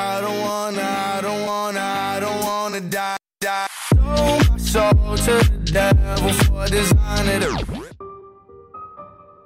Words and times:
I 0.00 0.20
don't 0.22 0.40
wanna, 0.40 0.80
I 0.80 1.20
don't 1.20 1.46
wanna, 1.46 1.80
I 1.80 2.20
don't 2.20 2.40
wanna 2.40 2.80
die, 2.80 3.16
die. 3.42 3.66
Sold 4.56 4.98
my 4.98 5.16
soul 5.16 5.40
to 5.40 5.50
the 5.50 5.70
devil 5.70 6.32
for 6.32 6.66
designer. 6.68 7.52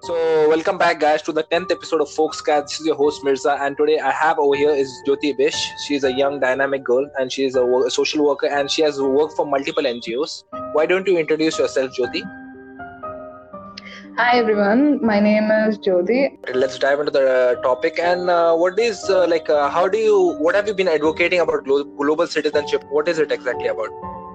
So 0.02 0.14
welcome 0.48 0.78
back 0.78 1.00
guys 1.00 1.22
to 1.22 1.32
the 1.32 1.42
10th 1.42 1.72
episode 1.72 2.02
of 2.02 2.08
Folkscast. 2.08 2.68
This 2.68 2.80
is 2.80 2.86
your 2.86 2.94
host 2.94 3.24
Mirza 3.24 3.56
and 3.60 3.76
today 3.76 3.98
I 3.98 4.12
have 4.12 4.38
over 4.38 4.54
here 4.54 4.70
is 4.70 4.92
Jyoti 5.08 5.36
Bisht. 5.36 5.58
She 5.88 5.96
is 5.96 6.04
a 6.04 6.12
young 6.12 6.38
dynamic 6.38 6.84
girl 6.84 7.10
and 7.18 7.32
she 7.32 7.46
is 7.46 7.56
a, 7.56 7.64
a 7.64 7.90
social 7.90 8.24
worker 8.24 8.46
and 8.46 8.70
she 8.70 8.82
has 8.82 9.00
worked 9.00 9.34
for 9.34 9.44
multiple 9.44 9.82
NGOs. 9.82 10.44
Why 10.72 10.86
don't 10.86 11.08
you 11.08 11.18
introduce 11.18 11.58
yourself 11.58 11.90
Jyoti? 11.98 12.22
Hi 14.16 14.38
everyone, 14.38 15.04
my 15.04 15.18
name 15.18 15.50
is 15.50 15.76
Jyoti. 15.76 16.38
Let's 16.54 16.78
dive 16.78 17.00
into 17.00 17.10
the 17.10 17.58
uh, 17.58 17.62
topic 17.62 17.98
and 17.98 18.30
uh, 18.30 18.54
what 18.54 18.78
is 18.78 19.02
uh, 19.10 19.26
like 19.26 19.50
uh, 19.50 19.68
how 19.68 19.88
do 19.88 19.98
you 19.98 20.36
what 20.38 20.54
have 20.54 20.68
you 20.68 20.74
been 20.74 20.86
advocating 20.86 21.40
about 21.40 21.64
glo- 21.64 21.82
global 21.82 22.28
citizenship? 22.28 22.84
What 22.90 23.08
is 23.08 23.18
it 23.18 23.32
exactly 23.32 23.66
about? 23.66 23.88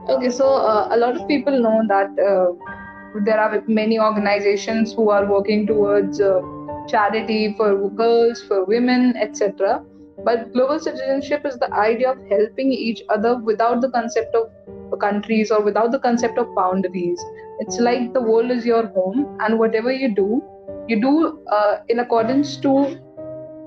Okay, 0.09 0.31
so 0.31 0.47
uh, 0.55 0.89
a 0.91 0.97
lot 0.97 1.15
of 1.15 1.25
people 1.29 1.57
know 1.57 1.81
that 1.87 2.19
uh, 2.19 3.21
there 3.23 3.39
are 3.39 3.63
many 3.67 3.97
organizations 3.97 4.91
who 4.91 5.11
are 5.11 5.25
working 5.25 5.65
towards 5.65 6.19
uh, 6.19 6.41
charity 6.89 7.53
for 7.55 7.89
girls, 7.89 8.41
for 8.41 8.65
women, 8.65 9.15
etc. 9.15 9.81
But 10.25 10.51
global 10.51 10.81
citizenship 10.81 11.45
is 11.45 11.57
the 11.57 11.73
idea 11.73 12.11
of 12.11 12.17
helping 12.27 12.73
each 12.73 13.01
other 13.07 13.37
without 13.37 13.79
the 13.79 13.89
concept 13.91 14.35
of 14.35 14.51
countries 14.99 15.51
or 15.51 15.61
without 15.61 15.93
the 15.93 15.99
concept 15.99 16.37
of 16.37 16.53
boundaries. 16.53 17.23
It's 17.59 17.79
like 17.79 18.13
the 18.13 18.21
world 18.21 18.51
is 18.51 18.65
your 18.65 18.87
home, 18.87 19.37
and 19.41 19.59
whatever 19.59 19.91
you 19.91 20.15
do, 20.15 20.41
you 20.87 21.01
do 21.01 21.43
uh, 21.51 21.79
in 21.89 21.99
accordance 21.99 22.57
to 22.57 22.99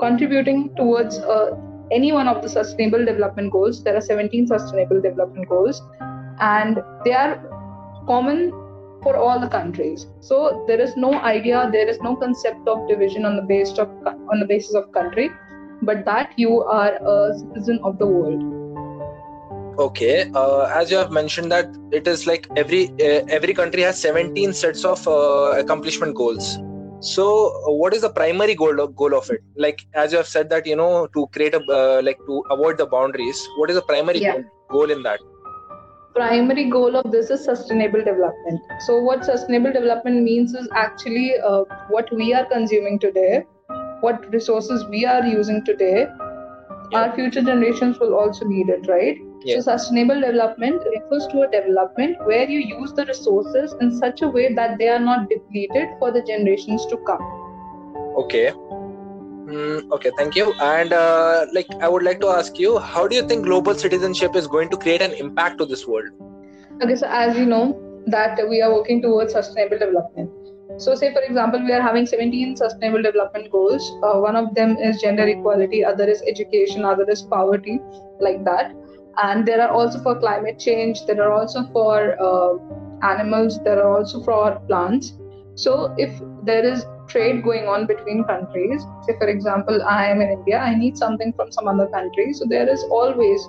contributing 0.01 0.75
towards 0.77 1.19
uh, 1.19 1.51
any 1.91 2.13
one 2.13 2.27
of 2.27 2.43
the 2.43 2.49
sustainable 2.49 3.05
development 3.05 3.53
goals. 3.53 3.85
There 3.85 3.97
are 3.97 4.01
17 4.01 4.47
sustainable 4.47 5.01
development 5.01 5.49
goals, 5.49 5.83
and 6.41 6.81
they 7.05 7.12
are 7.12 7.37
common 8.07 8.51
for 9.03 9.17
all 9.17 9.39
the 9.41 9.49
countries. 9.49 10.06
So 10.21 10.65
there 10.67 10.81
is 10.81 10.97
no 10.97 11.15
idea, 11.15 11.69
there 11.73 11.89
is 11.89 12.01
no 12.01 12.17
concept 12.17 12.67
of 12.67 12.89
division 12.89 13.25
on 13.25 13.37
the 13.37 13.43
basis 13.43 13.79
of 13.79 13.89
on 14.06 14.41
the 14.41 14.47
basis 14.47 14.75
of 14.75 14.91
country, 14.93 15.31
but 15.83 16.05
that 16.06 16.33
you 16.37 16.62
are 16.62 16.95
a 16.95 17.39
citizen 17.39 17.81
of 17.83 17.99
the 17.99 18.06
world. 18.06 18.62
Okay, 19.78 20.31
uh, 20.34 20.65
as 20.75 20.91
you 20.91 20.98
have 20.98 21.11
mentioned 21.11 21.51
that 21.51 21.67
it 21.92 22.06
is 22.06 22.27
like 22.27 22.47
every 22.56 22.89
uh, 23.01 23.25
every 23.37 23.55
country 23.55 23.83
has 23.83 23.98
17 23.98 24.53
sets 24.53 24.84
of 24.84 25.06
uh, 25.09 25.53
accomplishment 25.59 26.15
goals. 26.15 26.59
So, 27.01 27.25
uh, 27.67 27.73
what 27.73 27.95
is 27.95 28.03
the 28.03 28.11
primary 28.11 28.55
goal 28.55 28.81
of, 28.81 28.95
goal 28.95 29.15
of 29.15 29.31
it? 29.31 29.43
Like 29.56 29.81
as 29.95 30.12
you 30.12 30.19
have 30.19 30.27
said 30.28 30.50
that 30.50 30.67
you 30.67 30.77
know 30.77 31.06
to 31.15 31.27
create 31.28 31.55
a 31.55 31.62
uh, 31.78 32.03
like 32.03 32.19
to 32.27 32.45
avoid 32.50 32.77
the 32.77 32.87
boundaries. 32.87 33.48
What 33.56 33.70
is 33.70 33.77
the 33.77 33.83
primary 33.83 34.20
Yeah. 34.20 34.33
goal, 34.33 34.45
goal 34.70 34.91
in 34.91 35.03
that? 35.05 35.20
primary 36.15 36.69
goal 36.69 36.95
of 36.95 37.11
this 37.11 37.31
is 37.31 37.43
sustainable 37.43 38.05
development. 38.05 38.61
So, 38.87 39.00
what 39.00 39.25
sustainable 39.25 39.73
development 39.73 40.23
means 40.23 40.55
is 40.55 40.69
actually 40.75 41.34
uh, 41.39 41.65
what 41.89 42.12
we 42.15 42.34
are 42.34 42.45
consuming 42.45 42.98
today, 42.98 43.47
what 44.03 44.31
resources 44.33 44.84
we 44.87 45.06
are 45.06 45.25
using 45.25 45.65
today. 45.65 46.06
Yeah. 46.91 47.00
Our 47.00 47.15
future 47.15 47.41
generations 47.43 47.98
will 47.98 48.15
also 48.15 48.45
need 48.45 48.69
it, 48.69 48.87
right? 48.87 49.17
So, 49.47 49.61
sustainable 49.61 50.21
development 50.21 50.83
refers 50.95 51.27
to 51.29 51.43
a 51.43 51.51
development 51.51 52.19
where 52.27 52.48
you 52.48 52.61
use 52.61 52.93
the 52.93 53.07
resources 53.07 53.75
in 53.81 53.97
such 53.97 54.23
a 54.23 54.29
way 54.29 54.55
that 54.55 54.79
they 54.79 54.89
are 54.89 55.01
not 55.01 55.29
depleted 55.29 55.89
for 55.99 56.12
the 56.12 56.23
generations 56.23 56.87
to 56.87 56.97
come. 56.99 57.23
Okay. 58.17 58.53
Mm, 58.53 59.91
okay, 59.91 60.11
thank 60.17 60.37
you. 60.37 60.53
And 60.61 60.93
uh, 60.93 61.47
like 61.53 61.67
I 61.81 61.89
would 61.89 62.03
like 62.03 62.21
to 62.21 62.29
ask 62.29 62.59
you, 62.59 62.79
how 62.79 63.09
do 63.09 63.17
you 63.17 63.27
think 63.27 63.45
global 63.45 63.75
citizenship 63.75 64.37
is 64.37 64.47
going 64.47 64.69
to 64.71 64.77
create 64.77 65.03
an 65.03 65.12
impact 65.12 65.59
to 65.59 65.67
this 65.67 65.87
world? 65.87 66.11
Okay, 66.83 66.97
so 66.97 67.06
as 67.09 67.37
you 67.37 67.47
know, 67.47 67.79
that 68.06 68.39
we 68.49 68.62
are 68.62 68.72
working 68.72 69.03
towards 69.03 69.33
sustainable 69.33 69.78
development. 69.78 70.31
So, 70.78 70.95
say 70.95 71.12
for 71.12 71.21
example, 71.21 71.62
we 71.62 71.72
are 71.72 71.83
having 71.83 72.06
17 72.06 72.56
sustainable 72.56 73.03
development 73.03 73.50
goals. 73.50 73.91
Uh, 74.03 74.19
one 74.21 74.37
of 74.37 74.55
them 74.55 74.77
is 74.78 75.00
gender 75.00 75.27
equality, 75.27 75.84
other 75.84 76.09
is 76.09 76.22
education, 76.22 76.84
other 76.84 77.05
is 77.09 77.22
poverty, 77.22 77.78
like 78.21 78.45
that. 78.45 78.75
And 79.19 79.47
there 79.47 79.61
are 79.61 79.69
also 79.71 79.99
for 80.00 80.19
climate 80.19 80.59
change. 80.59 81.05
There 81.06 81.23
are 81.23 81.33
also 81.33 81.65
for 81.73 82.17
uh, 82.21 83.06
animals. 83.06 83.62
There 83.65 83.83
are 83.83 83.97
also 83.99 84.23
for 84.23 84.59
plants. 84.69 85.12
So, 85.55 85.95
if 85.99 86.11
there 86.45 86.65
is 86.65 86.84
trade 87.09 87.43
going 87.45 87.67
on 87.69 87.87
between 87.87 88.25
countries, 88.25 88.83
say 89.06 89.15
for 89.19 89.28
example, 89.28 89.83
I 89.83 90.06
am 90.06 90.21
in 90.22 90.31
India, 90.31 90.59
I 90.59 90.75
need 90.75 90.97
something 90.97 91.33
from 91.34 91.53
some 91.53 91.69
other 91.69 91.87
country. 91.89 92.33
So, 92.33 92.47
there 92.49 92.69
is 92.69 92.83
always 92.91 93.47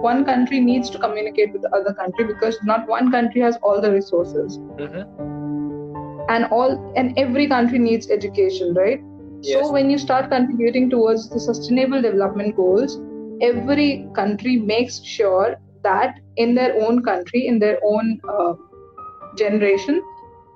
one 0.00 0.24
country 0.24 0.60
needs 0.60 0.88
to 0.90 0.98
communicate 0.98 1.52
with 1.52 1.60
the 1.62 1.70
other 1.76 1.92
country 1.92 2.24
because 2.24 2.58
not 2.64 2.88
one 2.88 3.12
country 3.12 3.42
has 3.42 3.58
all 3.62 3.80
the 3.82 3.90
resources 3.92 4.58
Mm-hmm. 4.58 6.30
and 6.30 6.46
all 6.46 6.92
and 6.96 7.18
every 7.18 7.46
country 7.46 7.78
needs 7.78 8.10
education 8.10 8.72
right 8.74 9.00
Yes. 9.42 9.66
so 9.66 9.72
when 9.72 9.90
you 9.90 9.98
start 9.98 10.30
contributing 10.30 10.88
towards 10.88 11.28
the 11.28 11.40
sustainable 11.40 12.00
development 12.00 12.56
goals 12.56 12.96
every 13.42 14.06
country 14.14 14.56
makes 14.56 15.02
sure 15.02 15.56
that 15.82 16.18
in 16.36 16.54
their 16.54 16.74
own 16.82 17.02
country 17.02 17.46
in 17.46 17.58
their 17.58 17.78
own 17.84 18.20
uh, 18.28 18.54
generation 19.36 20.02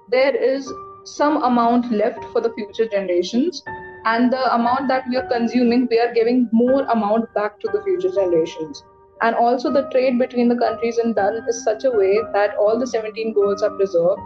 there 0.08 0.34
is 0.36 0.72
some 1.06 1.42
amount 1.44 1.90
left 1.92 2.22
for 2.32 2.40
the 2.40 2.52
future 2.54 2.88
generations. 2.88 3.62
And 4.04 4.32
the 4.32 4.54
amount 4.54 4.88
that 4.88 5.04
we 5.08 5.16
are 5.16 5.26
consuming 5.26 5.88
we 5.90 5.98
are 5.98 6.12
giving 6.12 6.48
more 6.52 6.82
amount 6.84 7.32
back 7.34 7.58
to 7.60 7.70
the 7.72 7.82
future 7.82 8.10
generations. 8.14 8.84
And 9.22 9.34
also 9.34 9.72
the 9.72 9.88
trade 9.90 10.18
between 10.18 10.48
the 10.48 10.56
countries 10.56 10.98
is 10.98 11.14
done 11.14 11.36
in 11.36 11.52
such 11.52 11.84
a 11.84 11.90
way 11.90 12.20
that 12.32 12.56
all 12.56 12.78
the 12.78 12.86
17 12.86 13.32
goals 13.32 13.62
are 13.62 13.70
preserved. 13.70 14.20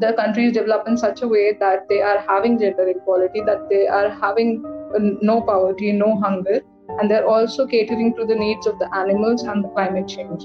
The 0.00 0.12
countries 0.12 0.52
develop 0.52 0.86
in 0.86 0.96
such 0.96 1.22
a 1.22 1.28
way 1.28 1.56
that 1.58 1.88
they 1.88 2.00
are 2.00 2.20
having 2.28 2.58
gender 2.58 2.88
equality 2.88 3.42
that 3.46 3.68
they 3.68 3.86
are 3.88 4.10
having 4.10 4.64
uh, 4.94 5.00
no 5.20 5.40
poverty 5.40 5.92
no 5.92 6.20
hunger 6.20 6.60
and 6.98 7.10
they're 7.10 7.26
also 7.26 7.66
catering 7.66 8.14
to 8.14 8.24
the 8.24 8.34
needs 8.34 8.66
of 8.66 8.78
the 8.78 8.94
animals 8.94 9.42
and 9.42 9.64
the 9.64 9.68
climate 9.68 10.08
change 10.08 10.44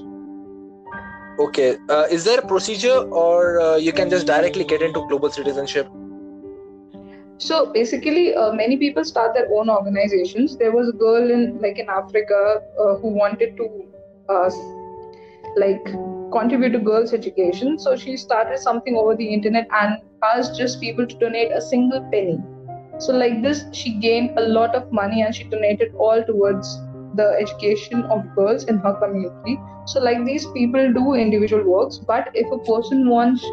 Okay. 1.40 1.78
Uh, 1.90 2.06
is 2.12 2.24
there 2.24 2.40
a 2.40 2.48
procedure, 2.48 3.00
or 3.10 3.60
uh, 3.60 3.76
you 3.76 3.92
can 3.92 4.08
just 4.08 4.28
directly 4.28 4.64
get 4.64 4.84
into 4.84 5.06
global 5.08 5.32
citizenship? 5.32 5.88
so 7.38 7.74
basically 7.74 8.34
uh, 8.36 8.54
many 8.54 8.78
people 8.78 9.04
start 9.04 9.34
their 9.34 9.48
own 9.52 9.70
organizations 9.70 10.56
there 10.58 10.72
was 10.72 10.90
a 10.90 10.92
girl 10.94 11.32
in 11.32 11.60
like 11.62 11.80
in 11.80 11.90
africa 11.90 12.62
uh, 12.80 12.96
who 12.98 13.10
wanted 13.10 13.58
to 13.58 13.68
uh, 14.30 14.50
like 15.58 15.84
contribute 16.32 16.72
to 16.72 16.80
girls 16.80 17.14
education 17.14 17.78
so 17.80 17.96
she 17.96 18.16
started 18.16 18.58
something 18.60 18.96
over 18.96 19.16
the 19.16 19.26
internet 19.26 19.68
and 19.82 19.98
asked 20.24 20.58
just 20.58 20.80
people 20.80 21.06
to 21.06 21.18
donate 21.18 21.52
a 21.52 21.62
single 21.62 22.02
penny 22.12 22.38
so 23.00 23.14
like 23.14 23.42
this 23.42 23.66
she 23.72 23.94
gained 24.00 24.38
a 24.38 24.48
lot 24.48 24.76
of 24.76 24.92
money 24.92 25.22
and 25.22 25.36
she 25.36 25.44
donated 25.46 25.94
all 25.96 26.24
towards 26.24 26.78
the 27.16 27.28
education 27.40 28.04
of 28.06 28.24
girls 28.36 28.66
in 28.66 28.78
her 28.78 28.94
community 28.96 29.60
so 29.86 30.00
like 30.00 30.24
these 30.26 30.46
people 30.48 30.94
do 30.94 31.14
individual 31.14 31.64
works 31.64 31.98
but 31.98 32.30
if 32.34 32.52
a 32.52 32.58
person 32.72 33.10
wants 33.10 33.44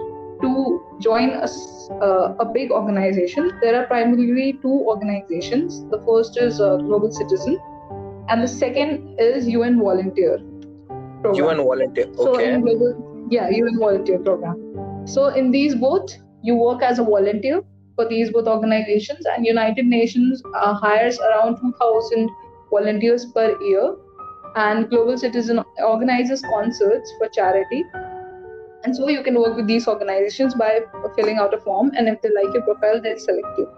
to 0.43 0.81
join 1.01 1.31
a, 1.31 1.49
uh, 2.03 2.35
a 2.39 2.45
big 2.45 2.71
organization, 2.71 3.51
there 3.61 3.81
are 3.81 3.87
primarily 3.87 4.55
two 4.63 4.85
organizations. 4.87 5.85
The 5.91 6.03
first 6.07 6.37
is 6.39 6.61
uh, 6.61 6.77
Global 6.77 7.11
Citizen, 7.13 7.59
and 8.29 8.43
the 8.43 8.49
second 8.49 9.19
is 9.19 9.47
UN 9.49 9.79
Volunteer 9.79 10.39
Program. 11.23 11.35
UN 11.35 11.57
volunteer. 11.65 12.07
So 12.17 12.35
Okay. 12.35 12.53
in 12.55 12.63
global, 12.63 13.27
yeah, 13.31 13.49
UN 13.51 13.79
Volunteer 13.79 14.19
Program. 14.19 15.07
So 15.07 15.29
in 15.29 15.51
these 15.51 15.75
both, 15.75 16.11
you 16.43 16.57
work 16.57 16.83
as 16.83 16.99
a 16.99 17.05
volunteer 17.05 17.63
for 18.01 18.09
these 18.13 18.31
both 18.37 18.53
organizations, 18.59 19.27
and 19.33 19.47
United 19.47 19.87
Nations 19.97 20.43
uh, 20.55 20.75
hires 20.75 21.19
around 21.31 21.59
2,000 21.61 22.31
volunteers 22.71 23.27
per 23.35 23.49
year, 23.63 23.97
and 24.57 24.89
Global 24.95 25.19
Citizen 25.27 25.61
organizes 25.95 26.43
concerts 26.55 27.13
for 27.19 27.29
charity 27.29 27.85
and 28.85 28.97
so 28.97 29.09
you 29.09 29.23
can 29.23 29.35
work 29.35 29.57
with 29.57 29.67
these 29.67 29.87
organizations 29.87 30.55
by 30.55 30.81
filling 31.17 31.39
out 31.39 31.53
a 31.53 31.59
form, 31.59 31.93
and 31.97 32.09
if 32.09 32.21
they 32.23 32.31
like 32.35 32.53
your 32.55 32.63
profile, 32.63 33.01
they'll 33.03 33.19
select 33.19 33.59
you. 33.59 33.69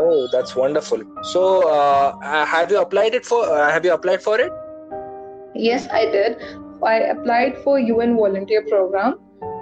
Oh, 0.00 0.28
that's 0.32 0.56
wonderful. 0.56 1.02
So, 1.22 1.68
uh, 1.68 2.16
uh, 2.22 2.44
have 2.44 2.70
you 2.70 2.80
applied 2.80 3.14
it 3.14 3.24
for? 3.24 3.44
Uh, 3.44 3.70
have 3.70 3.84
you 3.84 3.92
applied 3.92 4.22
for 4.22 4.40
it? 4.40 4.52
Yes, 5.54 5.86
I 5.92 6.06
did. 6.06 6.42
I 6.82 6.96
applied 7.14 7.58
for 7.58 7.78
UN 7.78 8.16
volunteer 8.16 8.64
program, 8.68 9.18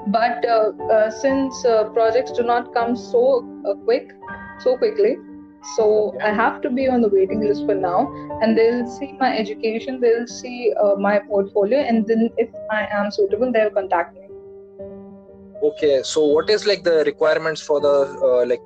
but 0.06 0.44
uh, 0.46 0.72
uh, 0.92 1.10
since 1.10 1.64
uh, 1.64 1.84
projects 1.90 2.32
do 2.32 2.42
not 2.42 2.72
come 2.72 2.96
so 2.96 3.44
uh, 3.68 3.74
quick, 3.84 4.12
so 4.60 4.76
quickly, 4.76 5.16
so 5.74 6.16
I 6.22 6.32
have 6.32 6.60
to 6.62 6.70
be 6.70 6.88
on 6.88 7.00
the 7.00 7.08
waiting 7.08 7.40
list 7.40 7.64
for 7.66 7.74
now. 7.74 8.12
And 8.40 8.56
they'll 8.56 8.86
see 8.88 9.12
my 9.18 9.36
education, 9.36 10.00
they'll 10.00 10.26
see 10.26 10.72
uh, 10.80 10.94
my 10.96 11.18
portfolio, 11.18 11.80
and 11.80 12.06
then 12.06 12.30
if 12.36 12.50
I 12.70 12.86
am 12.92 13.10
suitable, 13.10 13.50
they'll 13.52 13.70
contact 13.70 14.14
me. 14.14 14.28
Okay. 15.62 16.02
So, 16.02 16.24
what 16.24 16.50
is 16.50 16.66
like 16.66 16.84
the 16.84 17.02
requirements 17.04 17.60
for 17.60 17.80
the 17.80 18.18
uh, 18.22 18.46
like 18.46 18.62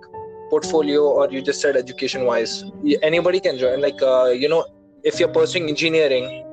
portfolio, 0.50 1.02
or 1.02 1.30
you 1.30 1.40
just 1.40 1.60
said 1.60 1.76
education 1.76 2.24
wise? 2.24 2.64
Anybody 3.02 3.40
can 3.40 3.56
join. 3.56 3.80
Like, 3.80 4.02
uh, 4.02 4.26
you 4.26 4.48
know, 4.48 4.66
if 5.04 5.18
you're 5.18 5.32
pursuing 5.32 5.68
engineering 5.68 6.44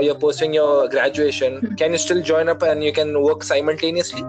or 0.00 0.04
you're 0.04 0.20
pursuing 0.26 0.54
your 0.54 0.88
graduation, 0.88 1.56
Hmm. 1.60 1.74
can 1.80 1.92
you 1.92 1.98
still 1.98 2.22
join 2.28 2.48
up 2.48 2.62
and 2.62 2.84
you 2.84 2.92
can 2.92 3.22
work 3.22 3.42
simultaneously? 3.48 4.22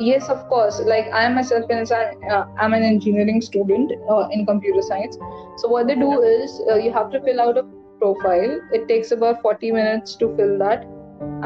Yes, 0.00 0.28
of 0.28 0.42
course. 0.48 0.80
Like 0.90 1.08
I 1.12 1.28
myself, 1.28 1.70
uh, 1.70 2.44
I'm 2.56 2.74
an 2.74 2.84
engineering 2.84 3.40
student 3.40 3.94
uh, 4.08 4.28
in 4.30 4.46
computer 4.46 4.82
science. 4.82 5.18
So 5.56 5.68
what 5.68 5.88
they 5.88 5.96
do 5.96 6.20
is 6.22 6.60
uh, 6.70 6.76
you 6.76 6.92
have 6.92 7.10
to 7.16 7.20
fill 7.24 7.40
out 7.40 7.58
a 7.58 7.64
profile. 7.98 8.60
It 8.72 8.86
takes 8.86 9.10
about 9.10 9.42
40 9.42 9.72
minutes 9.72 10.14
to 10.22 10.28
fill 10.36 10.56
that, 10.58 10.86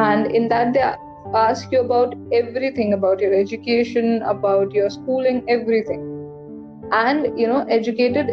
and 0.09 0.31
in 0.41 0.49
that 0.49 0.75
they 0.75 0.85
ask 1.45 1.73
you 1.73 1.81
about 1.81 2.15
everything 2.41 2.93
about 2.93 3.21
your 3.21 3.33
education, 3.33 4.21
about 4.35 4.73
your 4.81 4.91
schooling, 4.91 5.43
everything. 5.49 6.05
And 6.93 7.41
you 7.41 7.47
know, 7.47 7.65
educated. 7.81 8.29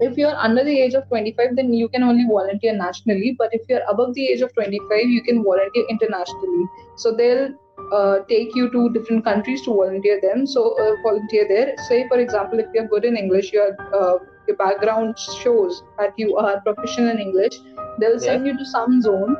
If 0.00 0.16
you're 0.16 0.36
under 0.36 0.64
the 0.64 0.80
age 0.80 0.94
of 0.94 1.06
25, 1.08 1.56
then 1.56 1.72
you 1.74 1.88
can 1.88 2.02
only 2.02 2.24
volunteer 2.26 2.74
nationally. 2.74 3.34
But 3.38 3.50
if 3.52 3.62
you're 3.68 3.82
above 3.88 4.14
the 4.14 4.26
age 4.26 4.40
of 4.40 4.52
25, 4.54 5.08
you 5.08 5.22
can 5.22 5.42
volunteer 5.44 5.84
internationally. 5.90 6.64
So 6.96 7.12
they'll 7.12 7.50
uh, 7.92 8.20
take 8.28 8.54
you 8.54 8.70
to 8.70 8.90
different 8.90 9.24
countries 9.24 9.62
to 9.62 9.74
volunteer 9.74 10.20
them. 10.20 10.46
So 10.46 10.76
uh, 10.80 10.94
volunteer 11.02 11.46
there. 11.48 11.74
Say 11.88 12.08
for 12.08 12.18
example, 12.18 12.58
if 12.58 12.66
you're 12.74 12.88
good 12.88 13.04
in 13.04 13.16
English, 13.16 13.52
your 13.52 13.76
uh, 13.94 14.18
your 14.48 14.56
background 14.56 15.18
shows 15.18 15.82
that 15.98 16.12
you 16.16 16.36
are 16.36 16.60
proficient 16.60 17.10
in 17.10 17.18
English. 17.18 17.58
They'll 17.98 18.20
send 18.20 18.46
you 18.46 18.56
to 18.56 18.64
some 18.64 19.00
zone 19.02 19.36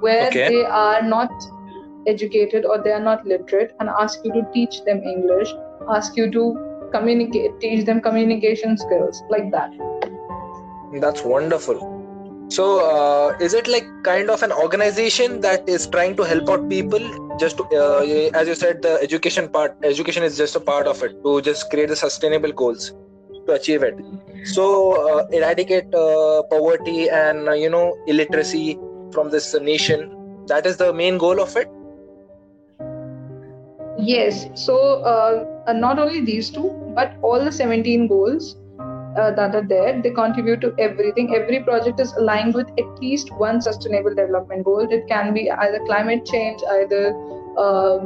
where 0.00 0.26
Okay. 0.28 0.48
they 0.48 0.64
are 0.64 1.02
not 1.02 1.30
educated 2.06 2.64
or 2.64 2.82
they 2.82 2.92
are 2.92 3.04
not 3.08 3.24
literate, 3.24 3.72
and 3.78 3.88
ask 3.88 4.18
you 4.24 4.32
to 4.32 4.42
teach 4.52 4.82
them 4.84 5.02
English. 5.02 5.54
Ask 5.88 6.16
you 6.16 6.30
to 6.32 6.44
communicate, 6.92 7.58
teach 7.60 7.84
them 7.86 8.00
communication 8.00 8.76
skills 8.76 9.22
like 9.30 9.50
that. 9.50 9.72
That's 11.00 11.22
wonderful. 11.24 11.88
So, 12.48 12.64
uh, 12.80 13.36
is 13.40 13.54
it 13.54 13.66
like 13.66 13.86
kind 14.04 14.28
of 14.28 14.42
an 14.42 14.52
organization 14.52 15.40
that 15.40 15.66
is 15.66 15.86
trying 15.86 16.16
to 16.16 16.22
help 16.22 16.50
out 16.50 16.68
people? 16.68 17.00
Just 17.38 17.56
to, 17.56 17.64
uh, 17.64 18.38
as 18.38 18.46
you 18.46 18.54
said, 18.54 18.82
the 18.82 18.98
education 19.00 19.48
part, 19.48 19.74
education 19.82 20.22
is 20.22 20.36
just 20.36 20.54
a 20.54 20.60
part 20.60 20.86
of 20.86 21.02
it 21.02 21.14
to 21.24 21.40
just 21.40 21.70
create 21.70 21.88
the 21.88 21.96
sustainable 21.96 22.52
goals 22.52 22.92
to 23.46 23.52
achieve 23.52 23.82
it. 23.82 23.94
So, 24.44 24.64
uh, 24.92 25.26
eradicate 25.32 25.94
uh, 25.94 26.42
poverty 26.50 27.08
and 27.08 27.48
uh, 27.48 27.52
you 27.52 27.70
know 27.70 27.96
illiteracy 28.06 28.78
from 29.12 29.30
this 29.30 29.54
nation. 29.54 30.10
That 30.48 30.66
is 30.66 30.76
the 30.76 30.92
main 30.92 31.16
goal 31.16 31.40
of 31.40 31.56
it. 31.56 31.68
Yes, 34.04 34.48
so 34.54 34.76
uh, 35.02 35.62
uh, 35.68 35.72
not 35.72 35.98
only 36.00 36.20
these 36.20 36.50
two, 36.50 36.70
but 36.94 37.14
all 37.22 37.44
the 37.44 37.52
17 37.52 38.08
goals 38.08 38.56
uh, 39.16 39.30
that 39.30 39.54
are 39.54 39.64
there, 39.64 40.02
they 40.02 40.10
contribute 40.10 40.60
to 40.62 40.74
everything. 40.78 41.36
Every 41.36 41.62
project 41.62 42.00
is 42.00 42.12
aligned 42.14 42.54
with 42.54 42.68
at 42.78 43.00
least 43.00 43.32
one 43.34 43.60
sustainable 43.60 44.14
development 44.14 44.64
goal. 44.64 44.88
It 44.90 45.06
can 45.06 45.32
be 45.32 45.50
either 45.50 45.78
climate 45.86 46.26
change, 46.26 46.60
either 46.68 47.14
uh, 47.56 47.98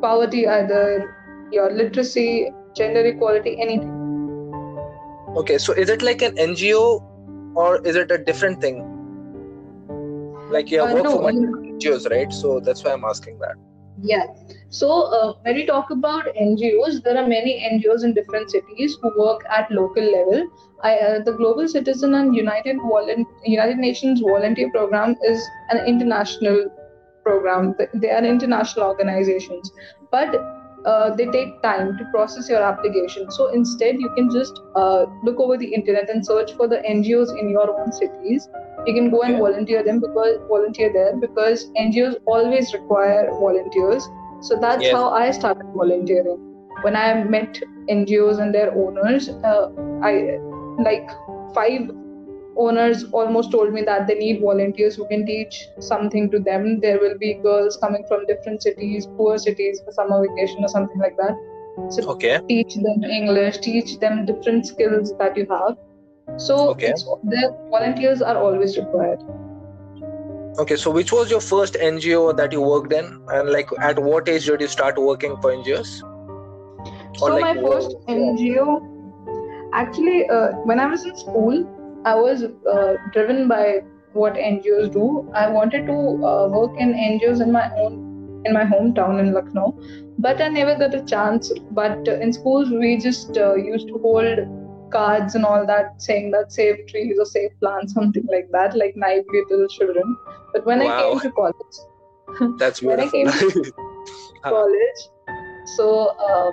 poverty, 0.00 0.46
either 0.46 1.16
your 1.50 1.72
literacy, 1.72 2.52
gender 2.76 3.04
equality, 3.04 3.60
anything. 3.60 3.90
Okay, 5.36 5.58
so 5.58 5.72
is 5.72 5.90
it 5.90 6.00
like 6.02 6.22
an 6.22 6.36
NGO 6.36 7.02
or 7.56 7.84
is 7.84 7.96
it 7.96 8.12
a 8.12 8.18
different 8.18 8.60
thing? 8.60 8.86
Like 10.48 10.70
you 10.70 10.80
have 10.80 10.90
Uh, 10.90 10.94
worked 10.94 11.04
no, 11.06 11.16
for 11.16 11.22
multiple 11.22 11.60
NGOs, 11.74 12.08
right? 12.08 12.32
So 12.32 12.60
that's 12.60 12.84
why 12.84 12.92
I'm 12.92 13.04
asking 13.04 13.40
that. 13.40 13.56
Yeah. 14.02 14.26
So 14.70 14.88
uh, 14.88 15.32
when 15.42 15.56
we 15.56 15.66
talk 15.66 15.90
about 15.90 16.26
NGOs, 16.26 17.02
there 17.02 17.18
are 17.18 17.26
many 17.26 17.60
NGOs 17.72 18.04
in 18.04 18.14
different 18.14 18.50
cities 18.50 18.96
who 19.02 19.12
work 19.18 19.44
at 19.50 19.70
local 19.70 20.04
level. 20.04 20.48
I, 20.82 20.96
uh, 20.96 21.22
the 21.24 21.32
Global 21.32 21.66
Citizen 21.66 22.14
and 22.14 22.36
United 22.36 22.76
Volun- 22.76 23.26
United 23.44 23.78
Nations 23.78 24.20
Volunteer 24.20 24.70
Program 24.70 25.16
is 25.24 25.44
an 25.70 25.84
international 25.86 26.70
program. 27.24 27.74
They 27.94 28.10
are 28.10 28.24
international 28.24 28.86
organizations, 28.86 29.72
but 30.12 30.36
uh, 30.86 31.14
they 31.16 31.26
take 31.26 31.60
time 31.62 31.98
to 31.98 32.04
process 32.12 32.48
your 32.48 32.62
application. 32.62 33.28
So 33.32 33.48
instead, 33.52 33.96
you 33.98 34.08
can 34.14 34.30
just 34.30 34.60
uh, 34.76 35.06
look 35.24 35.40
over 35.40 35.58
the 35.58 35.74
internet 35.74 36.08
and 36.08 36.24
search 36.24 36.52
for 36.52 36.68
the 36.68 36.76
NGOs 36.76 37.36
in 37.38 37.50
your 37.50 37.68
own 37.78 37.92
cities 37.92 38.48
you 38.86 38.94
can 38.94 39.10
go 39.10 39.22
and 39.22 39.38
volunteer 39.38 39.82
them 39.82 40.00
because 40.00 40.38
volunteer 40.48 40.92
there 40.92 41.16
because 41.16 41.70
NGOs 41.76 42.16
always 42.26 42.72
require 42.72 43.28
volunteers. 43.30 44.08
So 44.42 44.56
that's 44.60 44.82
Yes. 44.84 44.92
how 44.92 45.10
I 45.10 45.30
started 45.30 45.66
volunteering. 45.74 46.38
When 46.82 46.96
I 46.96 47.24
met 47.24 47.60
NGOs 47.88 48.38
and 48.38 48.54
their 48.54 48.72
owners, 48.74 49.28
uh, 49.28 49.68
I 50.02 50.38
like 50.82 51.08
five 51.54 51.90
owners 52.56 53.04
almost 53.12 53.50
told 53.50 53.72
me 53.72 53.82
that 53.82 54.06
they 54.06 54.14
need 54.14 54.40
volunteers 54.40 54.96
who 54.96 55.06
can 55.08 55.26
teach 55.26 55.66
something 55.78 56.30
to 56.30 56.38
them. 56.38 56.80
There 56.80 56.98
will 57.00 57.18
be 57.18 57.34
girls 57.34 57.76
coming 57.76 58.04
from 58.08 58.26
different 58.26 58.62
cities, 58.62 59.06
poor 59.16 59.38
cities 59.38 59.80
for 59.84 59.92
summer 59.92 60.26
vacation 60.26 60.64
or 60.64 60.68
something 60.68 60.98
like 60.98 61.16
that. 61.16 61.36
So 61.90 62.10
Okay. 62.10 62.40
teach 62.48 62.74
them 62.74 63.04
English, 63.04 63.58
teach 63.58 63.98
them 63.98 64.26
different 64.26 64.66
skills 64.66 65.12
that 65.18 65.36
you 65.36 65.46
have. 65.50 65.76
So 66.38 66.70
Okay. 66.70 66.92
the 67.24 67.54
volunteers 67.70 68.22
are 68.22 68.36
always 68.38 68.76
required. 68.78 69.20
Okay, 70.58 70.76
so 70.76 70.90
which 70.90 71.12
was 71.12 71.30
your 71.30 71.40
first 71.40 71.74
NGO 71.74 72.36
that 72.36 72.52
you 72.52 72.60
worked 72.60 72.92
in, 72.92 73.22
and 73.28 73.50
like 73.50 73.68
at 73.78 73.98
what 73.98 74.28
age 74.28 74.46
did 74.46 74.60
you 74.60 74.68
start 74.68 74.98
working 74.98 75.36
for 75.40 75.52
NGOs? 75.52 76.00
So 77.18 77.26
like 77.26 77.56
my 77.56 77.62
first 77.62 77.96
what- 77.96 78.08
NGO, 78.08 79.70
actually, 79.72 80.28
uh, 80.28 80.52
when 80.64 80.80
I 80.80 80.86
was 80.86 81.04
in 81.04 81.16
school, 81.16 82.02
I 82.04 82.14
was 82.14 82.42
uh, 82.42 82.96
driven 83.12 83.46
by 83.48 83.82
what 84.12 84.34
NGOs 84.34 84.92
do. 84.92 85.30
I 85.34 85.48
wanted 85.48 85.86
to 85.86 85.92
uh, 86.26 86.48
work 86.48 86.78
in 86.78 86.94
NGOs 86.94 87.40
in 87.40 87.52
my 87.52 87.70
own 87.76 88.08
in 88.44 88.54
my 88.54 88.64
hometown 88.64 89.20
in 89.20 89.32
Lucknow, 89.32 89.78
but 90.18 90.40
I 90.40 90.48
never 90.48 90.74
got 90.74 90.94
a 90.94 91.04
chance. 91.04 91.52
But 91.70 92.08
uh, 92.08 92.12
in 92.12 92.32
schools, 92.32 92.70
we 92.70 92.96
just 92.96 93.36
uh, 93.36 93.54
used 93.54 93.86
to 93.88 93.98
hold 93.98 94.38
cards 94.90 95.34
and 95.34 95.44
all 95.44 95.66
that, 95.66 96.00
saying 96.02 96.30
that 96.32 96.52
save 96.52 96.86
trees 96.86 97.18
or 97.18 97.24
save 97.24 97.50
plants, 97.60 97.94
something 97.98 98.26
like 98.30 98.50
that, 98.52 98.76
like 98.76 98.96
naive 98.96 99.24
little 99.32 99.68
children. 99.68 100.16
But 100.52 100.66
when 100.66 100.82
I 100.82 100.88
came 101.00 101.20
to 101.20 101.30
college, 101.32 101.80
That's 102.58 102.82
when 102.82 103.00
I 103.00 103.08
came 103.08 103.26
to 103.30 103.72
college. 104.44 105.00
So 105.76 106.06
uh, 106.28 106.50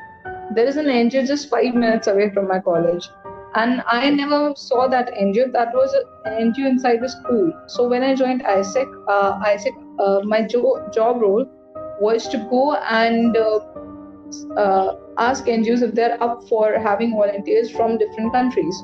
there 0.54 0.66
is 0.66 0.78
an 0.78 0.86
NGO 0.86 1.26
just 1.26 1.50
five 1.50 1.74
minutes 1.74 2.08
away 2.08 2.32
from 2.34 2.48
my 2.48 2.60
college, 2.60 3.08
and 3.56 3.84
I 3.88 4.10
never 4.10 4.54
saw 4.56 4.88
that 4.88 5.14
NGO. 5.14 5.52
That 5.54 5.74
was 5.74 5.94
an 6.26 6.52
NGO 6.52 6.68
inside 6.68 7.02
the 7.02 7.10
school. 7.10 7.52
So 7.68 7.88
when 7.88 8.04
I 8.04 8.16
joined 8.16 8.44
AIESEC, 8.44 8.88
uh, 9.08 9.40
AIESEC, 9.40 9.74
uh, 10.00 10.22
my 10.26 10.42
jo- 10.44 10.88
job 10.94 11.22
role 11.22 11.46
was 12.00 12.28
to 12.30 12.38
go 12.50 12.76
and 12.76 13.36
uh, 13.36 13.60
uh, 14.58 14.96
ask 15.18 15.48
NGOs 15.48 15.82
if 15.82 15.94
they're 15.96 16.22
up 16.24 16.48
for 16.48 16.74
having 16.80 17.12
volunteers 17.12 17.72
from 17.72 17.98
different 17.98 18.34
countries. 18.34 18.84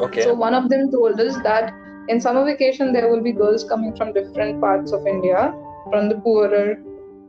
okay. 0.00 0.22
So 0.22 0.34
one 0.34 0.54
of 0.54 0.68
them 0.68 0.90
told 0.90 1.20
us 1.20 1.36
that 1.42 1.72
in 2.08 2.20
summer 2.20 2.44
vacation 2.44 2.92
there 2.92 3.10
will 3.10 3.22
be 3.22 3.32
girls 3.32 3.64
coming 3.64 3.94
from 3.96 4.12
different 4.12 4.60
parts 4.60 4.92
of 4.92 5.06
India, 5.06 5.52
from 5.90 6.08
the 6.08 6.16
poorer 6.16 6.76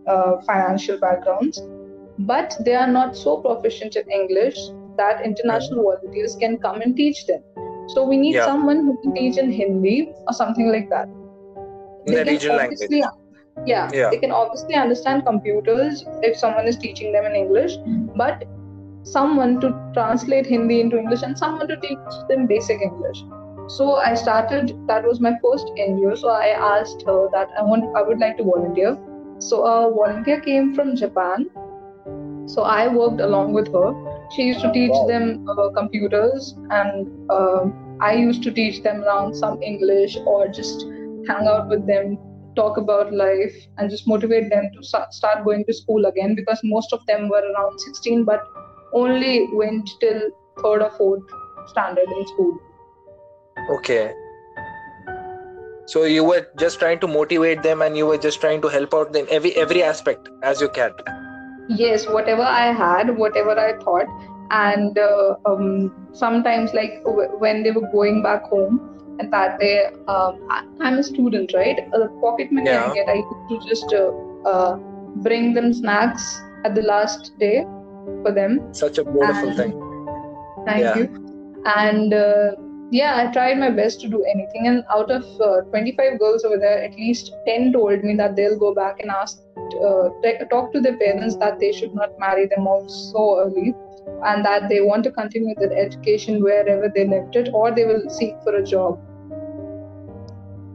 uh, 0.07 0.37
financial 0.45 0.97
backgrounds, 0.99 1.61
but 2.19 2.55
they 2.65 2.75
are 2.75 2.87
not 2.87 3.15
so 3.15 3.37
proficient 3.37 3.95
in 3.95 4.09
English 4.11 4.57
that 4.97 5.25
international 5.25 5.83
volunteers 5.83 6.35
can 6.39 6.57
come 6.57 6.81
and 6.81 6.95
teach 6.95 7.25
them. 7.27 7.41
So 7.95 8.03
we 8.03 8.17
need 8.17 8.35
Yeah. 8.35 8.45
someone 8.45 8.85
who 8.85 8.97
can 9.03 9.13
teach 9.15 9.37
in 9.37 9.51
Hindi 9.51 10.13
or 10.27 10.33
something 10.33 10.71
like 10.71 10.89
that. 10.89 11.07
in 12.05 12.13
the 12.13 12.23
They 12.23 12.23
can 12.23 12.33
regional 12.33 12.57
language. 12.57 12.89
Yeah, 13.65 13.89
Yeah. 13.93 14.09
they 14.09 14.17
can 14.17 14.31
obviously 14.31 14.75
understand 14.75 15.25
computers 15.25 16.05
if 16.23 16.37
someone 16.37 16.67
is 16.67 16.77
teaching 16.77 17.11
them 17.11 17.25
in 17.25 17.35
English, 17.35 17.77
but 18.15 18.45
someone 19.03 19.59
to 19.61 19.73
translate 19.93 20.45
Hindi 20.45 20.79
into 20.81 20.97
English 20.97 21.21
and 21.23 21.37
someone 21.37 21.67
to 21.67 21.77
teach 21.77 21.97
them 22.29 22.47
basic 22.47 22.81
English. 22.81 23.23
So 23.67 23.95
I 23.95 24.13
started. 24.15 24.73
That 24.87 25.05
was 25.05 25.19
my 25.19 25.33
first 25.43 25.71
NGO. 25.77 26.15
So 26.17 26.29
I 26.29 26.47
asked 26.73 27.03
her 27.05 27.29
that 27.33 27.49
I 27.57 27.63
want. 27.63 27.95
I 27.95 28.01
would 28.01 28.19
like 28.19 28.37
to 28.37 28.43
volunteer. 28.43 28.97
So 29.39 29.63
a 29.65 29.91
volunteer 29.93 30.39
came 30.41 30.73
from 30.73 30.95
Japan. 30.95 31.45
So 32.47 32.63
I 32.63 32.87
worked 32.87 33.21
along 33.21 33.53
with 33.53 33.71
her. 33.73 33.89
She 34.35 34.43
used 34.43 34.61
to 34.61 34.71
teach 34.71 34.91
Wow. 34.95 35.05
them 35.07 35.45
uh, 35.49 35.69
computers, 35.75 36.55
and 36.71 37.07
uh, 37.29 37.65
I 38.01 38.13
used 38.13 38.41
to 38.43 38.51
teach 38.51 38.81
them 38.83 39.03
around 39.03 39.35
some 39.35 39.61
English 39.61 40.17
or 40.25 40.47
just 40.47 40.85
hang 41.27 41.47
out 41.47 41.69
with 41.69 41.85
them, 41.85 42.17
talk 42.55 42.77
about 42.77 43.13
life, 43.13 43.55
and 43.77 43.89
just 43.89 44.07
motivate 44.07 44.49
them 44.49 44.69
to 44.75 44.83
start 44.83 45.43
going 45.43 45.65
to 45.65 45.73
school 45.73 46.05
again 46.05 46.35
because 46.35 46.59
most 46.63 46.93
of 46.93 47.05
them 47.07 47.29
were 47.29 47.43
around 47.53 47.79
16 47.79 48.25
but 48.25 48.43
only 48.93 49.47
went 49.53 49.89
till 49.99 50.21
third 50.63 50.81
or 50.81 50.91
fourth 50.91 51.23
standard 51.67 52.07
in 52.07 52.27
school. 52.27 52.57
Okay. 53.69 54.13
So 55.85 56.03
you 56.03 56.23
were 56.23 56.47
just 56.57 56.79
trying 56.79 56.99
to 56.99 57.07
motivate 57.07 57.63
them, 57.63 57.81
and 57.81 57.97
you 57.97 58.05
were 58.05 58.17
just 58.17 58.39
trying 58.41 58.61
to 58.61 58.67
help 58.67 58.93
out 58.93 59.11
them 59.13 59.25
every 59.29 59.55
every 59.55 59.81
aspect 59.83 60.29
as 60.43 60.61
you 60.61 60.69
can. 60.69 60.91
Yes, 61.67 62.07
whatever 62.07 62.43
I 62.43 62.67
had, 62.73 63.17
whatever 63.17 63.57
I 63.59 63.73
thought, 63.83 64.07
and 64.51 64.97
uh, 64.97 65.35
um, 65.45 66.07
sometimes 66.13 66.73
like 66.73 67.03
w- 67.03 67.29
when 67.39 67.63
they 67.63 67.71
were 67.71 67.87
going 67.91 68.21
back 68.21 68.43
home 68.43 68.98
and 69.19 69.31
that 69.33 69.59
day 69.59 69.75
um, 70.13 70.39
I- 70.57 70.65
i'm 70.81 70.97
a 70.97 71.03
student 71.03 71.53
right 71.53 71.79
uh, 71.93 71.99
the 72.03 72.07
pocket 72.25 72.51
money 72.51 72.69
Yeah. 72.69 72.85
i 72.89 72.93
get 72.99 73.09
i 73.09 73.17
used 73.23 73.49
to 73.51 73.59
just 73.69 73.93
uh, 73.93 74.11
uh, 74.53 74.71
bring 75.27 75.53
them 75.53 75.73
snacks 75.81 76.25
at 76.65 76.75
the 76.75 76.81
last 76.93 77.31
day 77.39 77.57
for 78.23 78.31
them 78.39 78.59
Such 78.83 78.97
a 78.97 79.03
beautiful 79.03 79.49
And- 79.49 79.57
thing. 79.61 79.73
thank 80.67 80.81
Yeah. 80.85 80.95
you 80.97 81.05
and 81.81 82.13
uh, 82.13 82.51
yeah 82.99 83.17
i 83.21 83.25
tried 83.33 83.57
my 83.63 83.69
best 83.79 84.01
to 84.03 84.07
do 84.13 84.19
anything 84.33 84.67
and 84.69 84.83
out 84.95 85.11
of 85.17 85.25
uh, 85.47 85.61
25 85.73 86.19
girls 86.23 86.43
over 86.49 86.57
there 86.63 86.79
at 86.87 86.95
least 87.01 87.31
10 87.47 87.71
told 87.73 88.03
me 88.09 88.15
that 88.21 88.35
they'll 88.37 88.57
go 88.63 88.73
back 88.79 88.99
and 89.03 89.11
ask 89.17 89.41
uh, 89.89 90.05
t- 90.23 90.39
talk 90.53 90.71
to 90.73 90.81
their 90.85 90.97
parents 91.03 91.35
that 91.43 91.59
they 91.59 91.71
should 91.79 91.93
not 92.01 92.17
marry 92.25 92.47
them 92.55 92.67
off 92.73 92.89
so 92.95 93.25
early 93.43 93.75
and 94.31 94.43
that 94.49 94.67
they 94.69 94.79
want 94.81 95.03
to 95.09 95.11
continue 95.19 95.53
their 95.61 95.73
education 95.85 96.41
wherever 96.47 96.91
they 96.95 97.05
left 97.13 97.35
it 97.41 97.49
or 97.53 97.65
they 97.71 97.85
will 97.91 98.03
seek 98.09 98.33
for 98.47 98.55
a 98.61 98.63
job 98.63 98.99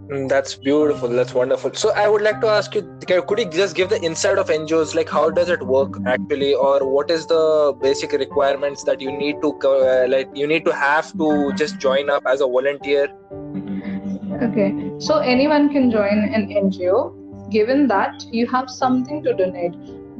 That's 0.09 0.55
beautiful. 0.57 1.09
That's 1.09 1.33
wonderful. 1.33 1.73
So 1.75 1.91
I 1.91 2.09
would 2.09 2.21
like 2.21 2.41
to 2.43 2.49
ask 2.49 2.75
you, 2.75 2.83
could 3.07 3.39
you 3.39 3.47
just 3.47 3.75
give 3.75 3.89
the 3.89 4.05
inside 4.05 4.39
of 4.39 4.49
NGOs, 4.49 4.95
like 4.95 5.09
how 5.09 5.31
does 5.31 5.49
it 5.49 5.63
work 5.63 5.97
actually, 6.07 6.55
or 6.55 6.87
what 6.87 7.11
is 7.11 7.27
the 7.27 7.75
basic 7.81 8.13
requirements 8.13 8.85
that 8.85 9.01
you 9.01 9.11
need 9.11 9.37
to, 9.41 9.53
uh, 9.65 10.07
like 10.09 10.29
you 10.35 10.47
need 10.47 10.65
to 10.67 10.75
have 10.75 11.11
to 11.17 11.53
just 11.55 11.79
join 11.79 12.11
up 12.11 12.23
as 12.27 12.43
a 12.43 12.47
volunteer? 12.47 13.09
Okay, 14.43 14.93
so 14.99 15.19
anyone 15.19 15.71
can 15.73 15.91
join 15.91 16.19
an 16.35 16.49
NGO 16.49 17.51
given 17.51 17.87
that 17.89 18.25
you 18.31 18.47
have 18.49 18.69
something 18.69 19.23
to 19.23 19.33
donate. 19.33 19.75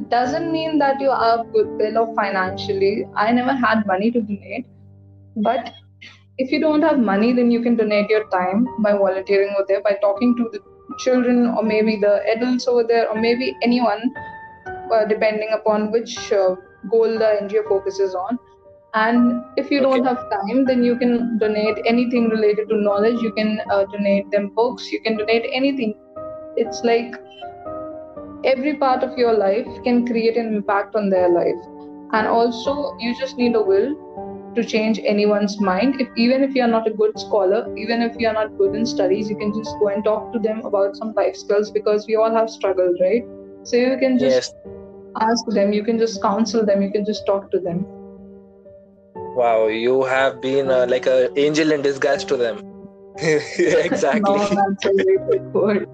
Doesn't 0.09 0.51
mean 0.51 0.79
that 0.79 0.99
you 0.99 1.09
are 1.09 1.43
goodwill 1.45 1.97
or 1.99 2.15
financially. 2.15 3.05
I 3.15 3.31
never 3.31 3.53
had 3.53 3.85
money 3.85 4.09
to 4.11 4.21
donate, 4.21 4.65
but 5.35 5.71
if 6.37 6.51
you 6.51 6.59
don't 6.59 6.81
have 6.81 6.99
money, 6.99 7.33
then 7.33 7.51
you 7.51 7.61
can 7.61 7.75
donate 7.75 8.09
your 8.09 8.27
time 8.29 8.67
by 8.79 8.91
volunteering 8.91 9.49
over 9.55 9.65
there, 9.67 9.81
by 9.81 9.97
talking 10.01 10.35
to 10.35 10.49
the 10.51 10.59
children 10.99 11.47
or 11.47 11.63
maybe 11.63 11.95
the 11.97 12.21
adults 12.29 12.67
over 12.67 12.83
there, 12.83 13.09
or 13.09 13.19
maybe 13.19 13.55
anyone, 13.63 14.13
uh, 14.93 15.05
depending 15.05 15.49
upon 15.53 15.91
which 15.91 16.31
uh, 16.31 16.55
goal 16.89 17.17
the 17.17 17.39
NGO 17.41 17.67
focuses 17.67 18.15
on. 18.15 18.37
And 18.93 19.43
if 19.57 19.69
you 19.71 19.81
don't 19.81 20.05
have 20.05 20.29
time 20.31 20.63
then 20.65 20.81
you 20.81 20.97
can 20.97 21.37
donate 21.37 21.77
anything 21.85 22.29
related 22.29 22.69
to 22.69 22.77
knowledge. 22.77 23.21
You 23.21 23.33
can 23.33 23.61
uh, 23.69 23.85
donate 23.85 24.31
them 24.31 24.51
books. 24.55 24.89
You 24.91 25.01
can 25.01 25.17
donate 25.17 25.45
anything. 25.51 25.95
It's 26.55 26.81
like 26.83 27.13
every 28.45 28.77
part 28.77 29.03
of 29.03 29.17
your 29.17 29.33
life 29.33 29.67
can 29.83 30.05
create 30.05 30.37
an 30.37 30.53
impact 30.53 30.95
on 30.95 31.09
their 31.09 31.27
life. 31.29 31.61
And 32.13 32.27
also 32.27 32.95
you 32.99 33.13
just 33.19 33.37
need 33.37 33.55
a 33.55 33.61
will 33.61 33.95
to 34.55 34.63
change 34.63 34.99
anyone's 35.05 35.59
mind 35.59 35.99
if 36.01 36.07
even 36.17 36.43
if 36.43 36.53
you're 36.55 36.67
not 36.75 36.87
a 36.87 36.93
good 37.01 37.17
scholar 37.19 37.59
even 37.77 38.01
if 38.01 38.15
you're 38.17 38.33
not 38.33 38.57
good 38.57 38.75
in 38.75 38.85
studies 38.85 39.29
you 39.29 39.37
can 39.37 39.53
just 39.57 39.75
go 39.81 39.89
and 39.89 40.03
talk 40.03 40.31
to 40.33 40.39
them 40.39 40.61
about 40.65 40.95
some 40.95 41.13
life 41.15 41.35
skills 41.35 41.71
because 41.71 42.05
we 42.07 42.15
all 42.15 42.31
have 42.31 42.49
struggled 42.49 42.97
right 43.01 43.23
so 43.63 43.75
you 43.77 43.97
can 43.97 44.17
just 44.17 44.31
Yes. 44.31 44.53
ask 45.21 45.45
them 45.59 45.73
you 45.73 45.83
can 45.83 45.97
just 45.97 46.21
counsel 46.21 46.65
them 46.65 46.81
you 46.81 46.91
can 46.91 47.05
just 47.05 47.25
talk 47.25 47.51
to 47.51 47.59
them 47.59 47.85
Wow, 49.35 49.67
you 49.67 50.03
have 50.03 50.41
been 50.41 50.71
uh, 50.71 50.85
like 50.87 51.07
a 51.07 51.29
angel 51.37 51.73
in 51.73 51.81
disguise 51.81 52.23
to 52.25 52.37
them. 52.37 52.57
exactly. 53.19 54.33
no, 54.33 54.49
that's 54.55 54.85
a 54.85 54.91
very 54.95 55.85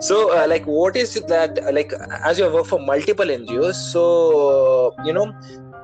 so 0.00 0.36
uh, 0.36 0.46
like 0.46 0.64
what 0.66 0.96
is 0.96 1.16
it 1.16 1.26
that 1.28 1.58
like 1.72 1.92
as 2.24 2.38
you 2.38 2.44
have 2.44 2.52
worked 2.52 2.68
for 2.68 2.78
multiple 2.78 3.24
ngos 3.26 3.74
so 3.92 4.02
uh, 4.48 5.04
you 5.04 5.12
know 5.12 5.26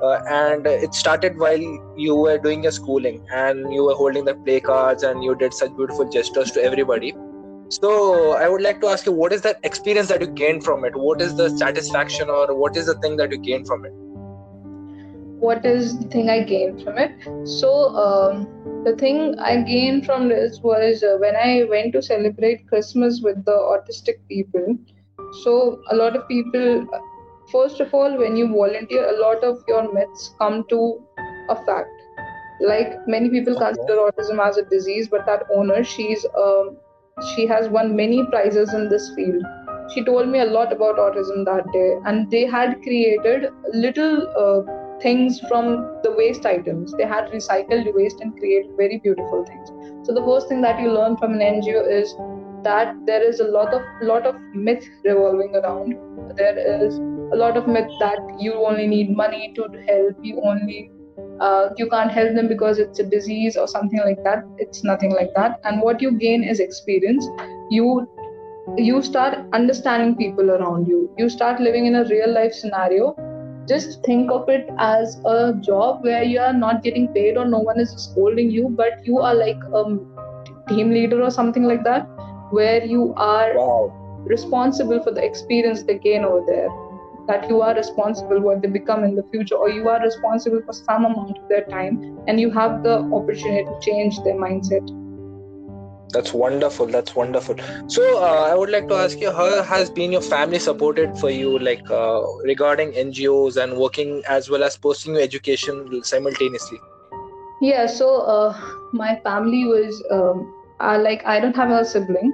uh, 0.04 0.22
and 0.28 0.66
it 0.66 0.94
started 0.94 1.36
while 1.38 1.64
you 1.96 2.14
were 2.14 2.38
doing 2.38 2.62
your 2.62 2.72
schooling 2.72 3.26
and 3.32 3.72
you 3.72 3.84
were 3.84 3.94
holding 3.94 4.24
the 4.24 4.34
play 4.46 4.60
cards 4.60 5.02
and 5.02 5.24
you 5.24 5.34
did 5.34 5.54
such 5.54 5.76
beautiful 5.76 6.08
gestures 6.08 6.50
to 6.50 6.62
everybody 6.62 7.14
so 7.70 8.32
i 8.44 8.48
would 8.48 8.62
like 8.62 8.80
to 8.80 8.86
ask 8.86 9.06
you 9.06 9.12
what 9.12 9.32
is 9.32 9.42
that 9.42 9.58
experience 9.62 10.08
that 10.08 10.20
you 10.20 10.26
gained 10.26 10.64
from 10.64 10.84
it 10.84 10.94
what 10.94 11.20
is 11.20 11.36
the 11.36 11.50
satisfaction 11.64 12.28
or 12.28 12.54
what 12.54 12.76
is 12.76 12.86
the 12.86 12.98
thing 13.06 13.16
that 13.16 13.30
you 13.30 13.38
gained 13.38 13.66
from 13.66 13.84
it 13.84 13.92
what 15.44 15.64
is 15.66 15.98
the 15.98 16.08
thing 16.08 16.30
I 16.30 16.42
gained 16.42 16.82
from 16.82 16.96
it? 16.96 17.12
So, 17.46 17.70
um, 18.02 18.46
the 18.84 18.96
thing 18.96 19.38
I 19.38 19.62
gained 19.62 20.06
from 20.06 20.28
this 20.28 20.60
was 20.60 21.02
uh, 21.02 21.16
when 21.18 21.36
I 21.36 21.64
went 21.68 21.92
to 21.94 22.02
celebrate 22.02 22.66
Christmas 22.66 23.20
with 23.22 23.44
the 23.44 23.52
autistic 23.52 24.20
people. 24.28 24.78
So, 25.42 25.82
a 25.90 25.96
lot 25.96 26.16
of 26.16 26.26
people, 26.28 26.86
first 27.54 27.80
of 27.80 27.94
all, 27.94 28.16
when 28.18 28.36
you 28.36 28.48
volunteer, 28.48 29.08
a 29.08 29.18
lot 29.20 29.44
of 29.44 29.62
your 29.68 29.82
myths 29.92 30.34
come 30.38 30.64
to 30.68 30.80
a 31.48 31.56
fact. 31.64 31.90
Like 32.60 32.94
many 33.06 33.30
people 33.30 33.58
consider 33.58 33.96
autism 34.06 34.44
as 34.46 34.56
a 34.58 34.64
disease, 34.64 35.08
but 35.08 35.26
that 35.26 35.44
owner, 35.54 35.82
she's 35.82 36.24
um, 36.44 36.76
she 37.34 37.46
has 37.46 37.68
won 37.68 37.96
many 37.96 38.24
prizes 38.26 38.72
in 38.74 38.88
this 38.88 39.10
field. 39.16 39.44
She 39.94 40.04
told 40.04 40.28
me 40.28 40.40
a 40.40 40.46
lot 40.46 40.72
about 40.72 40.96
autism 40.96 41.44
that 41.50 41.66
day, 41.72 41.90
and 42.06 42.30
they 42.30 42.46
had 42.46 42.80
created 42.82 43.52
little. 43.72 44.26
Uh, 44.46 44.80
things 45.02 45.40
from 45.48 45.64
the 46.04 46.10
waste 46.16 46.46
items. 46.46 46.92
They 46.98 47.04
had 47.04 47.24
recycled 47.32 47.92
waste 47.94 48.20
and 48.20 48.36
created 48.38 48.76
very 48.76 48.98
beautiful 48.98 49.44
things. 49.44 49.68
So 50.06 50.14
the 50.14 50.22
first 50.24 50.48
thing 50.48 50.62
that 50.62 50.80
you 50.80 50.92
learn 50.92 51.16
from 51.16 51.34
an 51.34 51.40
NGO 51.40 51.82
is 51.96 52.14
that 52.62 52.94
there 53.04 53.22
is 53.22 53.40
a 53.40 53.44
lot 53.44 53.74
of 53.74 53.82
lot 54.02 54.24
of 54.24 54.36
myth 54.54 54.88
revolving 55.04 55.56
around. 55.56 55.98
There 56.36 56.56
is 56.86 56.98
a 57.32 57.36
lot 57.36 57.56
of 57.56 57.66
myth 57.66 57.90
that 58.00 58.18
you 58.38 58.54
only 58.54 58.86
need 58.86 59.16
money 59.16 59.52
to 59.56 59.68
help. 59.88 60.16
You 60.22 60.40
only 60.42 60.90
uh, 61.40 61.70
you 61.76 61.88
can't 61.88 62.10
help 62.10 62.34
them 62.34 62.48
because 62.48 62.78
it's 62.78 62.98
a 62.98 63.04
disease 63.04 63.56
or 63.56 63.66
something 63.66 64.00
like 64.04 64.22
that. 64.24 64.44
It's 64.58 64.84
nothing 64.84 65.12
like 65.12 65.30
that. 65.34 65.60
And 65.64 65.80
what 65.80 66.00
you 66.00 66.12
gain 66.12 66.44
is 66.44 66.60
experience. 66.60 67.26
You 67.70 68.08
you 68.76 69.02
start 69.02 69.38
understanding 69.52 70.16
people 70.16 70.50
around 70.50 70.86
you. 70.88 71.10
You 71.18 71.28
start 71.28 71.60
living 71.60 71.86
in 71.86 71.96
a 71.96 72.04
real 72.04 72.32
life 72.32 72.52
scenario 72.52 73.14
just 73.66 74.02
think 74.04 74.30
of 74.30 74.48
it 74.48 74.68
as 74.78 75.18
a 75.24 75.54
job 75.60 76.04
where 76.04 76.22
you 76.22 76.38
are 76.38 76.52
not 76.52 76.82
getting 76.82 77.08
paid 77.14 77.36
or 77.36 77.46
no 77.46 77.58
one 77.58 77.80
is 77.80 77.90
scolding 77.90 78.50
you 78.50 78.68
but 78.68 79.04
you 79.04 79.18
are 79.18 79.34
like 79.34 79.56
a 79.74 79.84
team 80.68 80.90
leader 80.90 81.22
or 81.22 81.30
something 81.30 81.64
like 81.64 81.82
that 81.84 82.06
where 82.50 82.84
you 82.84 83.14
are 83.16 83.56
wow 83.56 84.00
responsible 84.26 85.02
for 85.02 85.12
the 85.12 85.24
experience 85.24 85.82
they 85.82 85.98
gain 85.98 86.24
over 86.24 86.42
there 86.46 86.68
that 87.26 87.48
you 87.48 87.62
are 87.62 87.74
responsible 87.74 88.40
what 88.40 88.62
they 88.62 88.68
become 88.68 89.04
in 89.04 89.14
the 89.14 89.24
future 89.30 89.54
or 89.54 89.70
you 89.70 89.88
are 89.88 90.00
responsible 90.00 90.60
for 90.66 90.72
some 90.72 91.04
amount 91.04 91.38
of 91.38 91.48
their 91.48 91.64
time 91.66 92.02
and 92.26 92.40
you 92.40 92.50
have 92.50 92.82
the 92.82 92.98
opportunity 93.12 93.64
to 93.64 93.80
change 93.80 94.18
their 94.24 94.34
mindset. 94.34 94.86
That's 96.12 96.32
wonderful 96.32 96.86
that's 96.86 97.16
wonderful. 97.16 97.56
So 97.88 98.02
uh, 98.22 98.48
i 98.50 98.54
would 98.54 98.70
like 98.70 98.88
to 98.88 98.94
ask 98.94 99.20
you 99.20 99.32
how 99.32 99.62
has 99.62 99.90
been 99.90 100.12
your 100.12 100.20
family 100.20 100.60
supported 100.60 101.18
for 101.18 101.30
you 101.30 101.58
like 101.58 101.90
uh, 101.90 102.20
regarding 102.44 102.92
ngos 102.92 103.56
and 103.62 103.76
working 103.76 104.22
as 104.28 104.48
well 104.48 104.62
as 104.62 104.76
pursuing 104.76 105.16
your 105.16 105.24
education 105.24 106.02
simultaneously? 106.04 106.78
Yeah 107.60 107.86
so 107.86 108.20
uh, 108.36 108.54
my 108.92 109.18
family 109.24 109.64
was 109.64 110.04
um, 110.10 110.54
uh, 110.80 110.98
like 111.08 111.26
i 111.26 111.40
don't 111.40 111.56
have 111.56 111.70
a 111.70 111.84
sibling. 111.84 112.32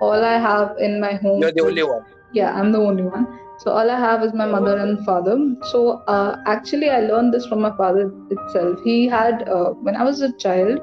All 0.00 0.24
i 0.24 0.36
have 0.38 0.76
in 0.78 1.00
my 1.00 1.14
home 1.14 1.40
you're 1.40 1.52
the 1.52 1.60
only 1.70 1.84
one. 1.84 2.04
Yeah 2.32 2.52
i'm 2.52 2.72
the 2.72 2.78
only 2.78 3.04
one 3.04 3.26
so 3.58 3.70
all 3.70 3.90
i 3.90 3.98
have 3.98 4.22
is 4.22 4.32
my 4.34 4.46
mother 4.46 4.76
and 4.78 5.04
father. 5.04 5.36
So 5.70 6.02
uh, 6.08 6.42
actually 6.46 6.90
i 6.90 7.00
learned 7.00 7.32
this 7.32 7.46
from 7.46 7.60
my 7.60 7.76
father 7.76 8.10
itself. 8.30 8.80
He 8.84 9.06
had 9.08 9.48
uh, 9.48 9.70
when 9.88 9.96
i 9.96 10.04
was 10.04 10.20
a 10.20 10.32
child 10.38 10.80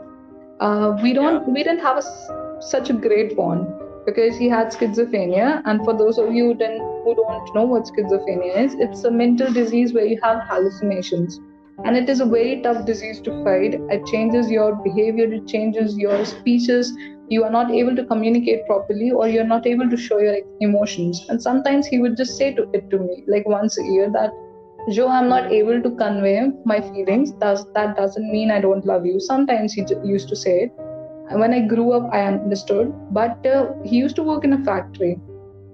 uh, 0.60 0.96
we 1.04 1.14
don't 1.14 1.48
we 1.48 1.64
didn't 1.64 1.80
have 1.80 1.98
a 1.98 2.62
such 2.62 2.90
a 2.90 2.94
great 2.94 3.36
bond 3.36 3.68
because 4.06 4.38
he 4.38 4.48
had 4.50 4.68
schizophrenia. 4.68 5.62
And 5.66 5.84
for 5.84 5.98
those 5.98 6.18
of 6.18 6.34
you 6.34 6.48
who 6.48 6.54
don't, 6.56 7.04
who 7.04 7.16
don't 7.16 7.56
know 7.56 7.66
what 7.66 7.84
schizophrenia 7.86 8.58
is 8.66 8.76
it's 8.76 9.04
a 9.04 9.12
mental 9.12 9.52
disease 9.52 9.94
where 9.94 10.06
you 10.06 10.20
have 10.24 10.44
hallucinations. 10.48 11.40
And 11.84 11.98
it 11.98 12.10
is 12.10 12.20
a 12.20 12.26
very 12.26 12.62
tough 12.62 12.86
disease 12.86 13.22
to 13.22 13.44
fight. 13.44 13.74
It 13.90 14.06
changes 14.06 14.52
your 14.52 14.76
behavior. 14.76 15.34
It 15.34 15.48
changes 15.48 15.98
your 15.98 16.24
speeches 16.26 16.94
you 17.32 17.44
are 17.46 17.52
not 17.52 17.72
able 17.72 17.96
to 17.96 18.04
communicate 18.06 18.66
properly 18.68 19.10
or 19.10 19.26
you're 19.26 19.50
not 19.52 19.66
able 19.66 19.90
to 19.90 19.96
show 19.96 20.20
your 20.20 20.38
emotions. 20.60 21.26
And 21.30 21.42
sometimes 21.42 21.88
he 21.88 22.00
would 22.00 22.18
just 22.18 22.38
say 22.38 22.54
to 22.54 22.68
it 22.74 22.90
to 22.90 23.00
me 23.00 23.24
like 23.28 23.48
once 23.48 23.78
a 23.80 23.84
year 23.84 24.10
that 24.16 24.32
joe 24.96 25.08
i'm 25.08 25.30
not 25.30 25.52
able 25.60 25.82
to 25.82 25.92
convey 25.96 26.50
my 26.66 26.82
feelings. 26.82 27.32
Does 27.44 27.66
that 27.76 27.96
doesn't 27.96 28.30
mean 28.32 28.52
i 28.52 28.60
don't 28.60 28.86
love 28.86 29.06
you. 29.06 29.20
Sometimes 29.20 29.74
he 29.74 29.86
used 30.04 30.28
to 30.30 30.36
say 30.36 30.56
it. 30.64 30.74
And 31.30 31.40
when 31.40 31.54
i 31.54 31.62
grew 31.74 31.94
up 31.94 32.14
i 32.14 32.22
understood. 32.26 32.94
But 33.12 33.46
uh, 33.46 33.74
he 33.86 33.96
used 33.96 34.18
to 34.18 34.24
work 34.24 34.44
in 34.44 34.54
a 34.54 34.64
factory. 34.66 35.18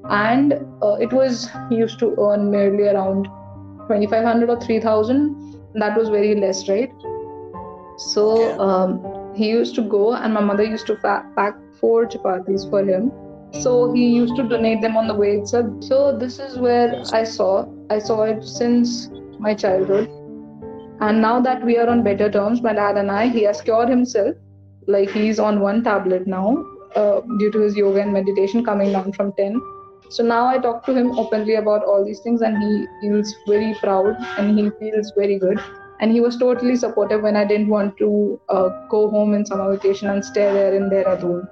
And 0.09 0.53
uh, 0.83 0.95
it 1.07 1.11
was 1.11 1.49
he 1.71 1.77
used 1.77 1.99
to 1.99 2.15
earn 2.19 2.51
merely 2.51 2.87
around 2.87 3.23
2500 3.89 4.49
or 4.49 4.61
3000 4.61 5.71
that 5.73 5.97
was 5.97 6.09
very 6.09 6.35
less 6.35 6.67
right? 6.69 6.91
So 7.97 8.59
um, 8.59 9.16
he 9.37 9.49
used 9.49 9.75
to 9.75 9.81
go 9.81 10.13
and 10.15 10.33
my 10.33 10.41
mother 10.41 10.63
used 10.63 10.87
to 10.87 10.97
fa- 10.97 11.25
pack 11.35 11.55
four 11.79 12.05
chapatis 12.05 12.69
for 12.69 12.83
him. 12.83 13.11
So 13.63 13.93
he 13.93 14.07
used 14.09 14.35
to 14.35 14.43
donate 14.43 14.81
them 14.81 14.97
on 14.97 15.07
the 15.07 15.13
way 15.13 15.37
itself. 15.37 15.67
So 15.81 16.17
this 16.17 16.39
is 16.39 16.57
where 16.57 17.01
i 17.13 17.23
saw 17.23 17.51
i 17.89 17.99
saw 17.99 18.23
it 18.23 18.43
since 18.43 19.09
my 19.39 19.53
childhood. 19.53 20.09
And 20.99 21.21
now 21.21 21.39
that 21.41 21.63
we 21.63 21.77
are 21.77 21.87
on 21.87 22.03
better 22.03 22.29
terms 22.31 22.61
my 22.61 22.73
dad 22.73 22.97
and 22.97 23.11
i 23.11 23.27
he 23.27 23.43
has 23.43 23.61
cured 23.61 23.89
himself. 23.89 24.35
Like 24.87 25.09
he's 25.09 25.39
on 25.39 25.59
one 25.59 25.83
tablet 25.83 26.27
now 26.27 26.65
uh, 26.95 27.21
due 27.39 27.51
to 27.51 27.59
his 27.59 27.75
yoga 27.75 28.01
and 28.01 28.13
meditation 28.13 28.63
coming 28.63 28.91
down 28.91 29.11
from 29.13 29.33
10 29.33 29.59
so 30.09 30.23
now 30.23 30.47
i 30.47 30.57
talk 30.57 30.85
to 30.85 30.93
him 30.97 31.11
openly 31.19 31.55
about 31.55 31.83
all 31.83 32.05
these 32.05 32.21
things 32.21 32.41
and 32.41 32.63
he 32.63 32.85
feels 33.01 33.33
very 33.47 33.73
proud 33.81 34.15
and 34.37 34.57
he 34.59 34.69
feels 34.79 35.11
very 35.17 35.37
good 35.37 35.59
and 35.99 36.11
he 36.11 36.21
was 36.21 36.37
totally 36.37 36.75
supportive 36.75 37.21
when 37.21 37.35
i 37.35 37.45
didn't 37.45 37.67
want 37.67 37.97
to 37.97 38.39
uh, 38.49 38.69
go 38.89 39.09
home 39.09 39.33
in 39.33 39.45
summer 39.45 39.71
vacation 39.75 40.09
and 40.09 40.23
stay 40.23 40.51
there 40.59 40.73
in 40.73 40.89
dehradun 40.89 41.47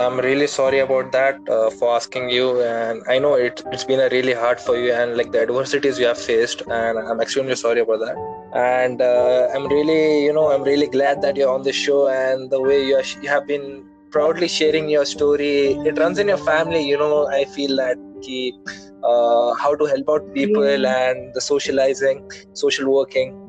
I'm 0.00 0.20
really 0.20 0.46
sorry 0.46 0.78
about 0.78 1.10
that 1.10 1.40
uh, 1.48 1.70
for 1.70 1.96
asking 1.96 2.30
you, 2.30 2.62
and 2.62 3.02
I 3.08 3.18
know 3.18 3.34
it, 3.34 3.64
it's 3.72 3.82
been 3.82 3.98
a 3.98 4.08
really 4.10 4.32
hard 4.32 4.60
for 4.60 4.76
you 4.76 4.92
and 4.92 5.16
like 5.16 5.32
the 5.32 5.42
adversities 5.42 5.98
you 5.98 6.06
have 6.06 6.18
faced, 6.18 6.62
and 6.70 7.00
I'm 7.00 7.20
extremely 7.20 7.56
sorry 7.56 7.80
about 7.80 7.98
that. 7.98 8.16
And 8.54 9.02
uh, 9.02 9.48
I'm 9.52 9.66
really, 9.66 10.24
you 10.24 10.32
know, 10.32 10.52
I'm 10.52 10.62
really 10.62 10.86
glad 10.86 11.20
that 11.22 11.36
you're 11.36 11.52
on 11.52 11.64
the 11.64 11.72
show 11.72 12.06
and 12.06 12.48
the 12.48 12.60
way 12.60 12.86
you, 12.86 12.94
are, 12.94 13.02
you 13.20 13.28
have 13.28 13.48
been 13.48 13.84
proudly 14.12 14.46
sharing 14.46 14.88
your 14.88 15.04
story. 15.04 15.72
It 15.72 15.98
runs 15.98 16.20
in 16.20 16.28
your 16.28 16.38
family, 16.38 16.88
you 16.88 16.96
know. 16.96 17.26
I 17.26 17.44
feel 17.46 17.74
that 17.78 17.98
key, 18.22 18.56
uh, 19.02 19.54
how 19.54 19.74
to 19.74 19.84
help 19.84 20.08
out 20.08 20.32
people 20.32 20.64
yeah. 20.64 21.10
and 21.10 21.34
the 21.34 21.40
socializing, 21.40 22.30
social 22.52 22.88
working 22.88 23.47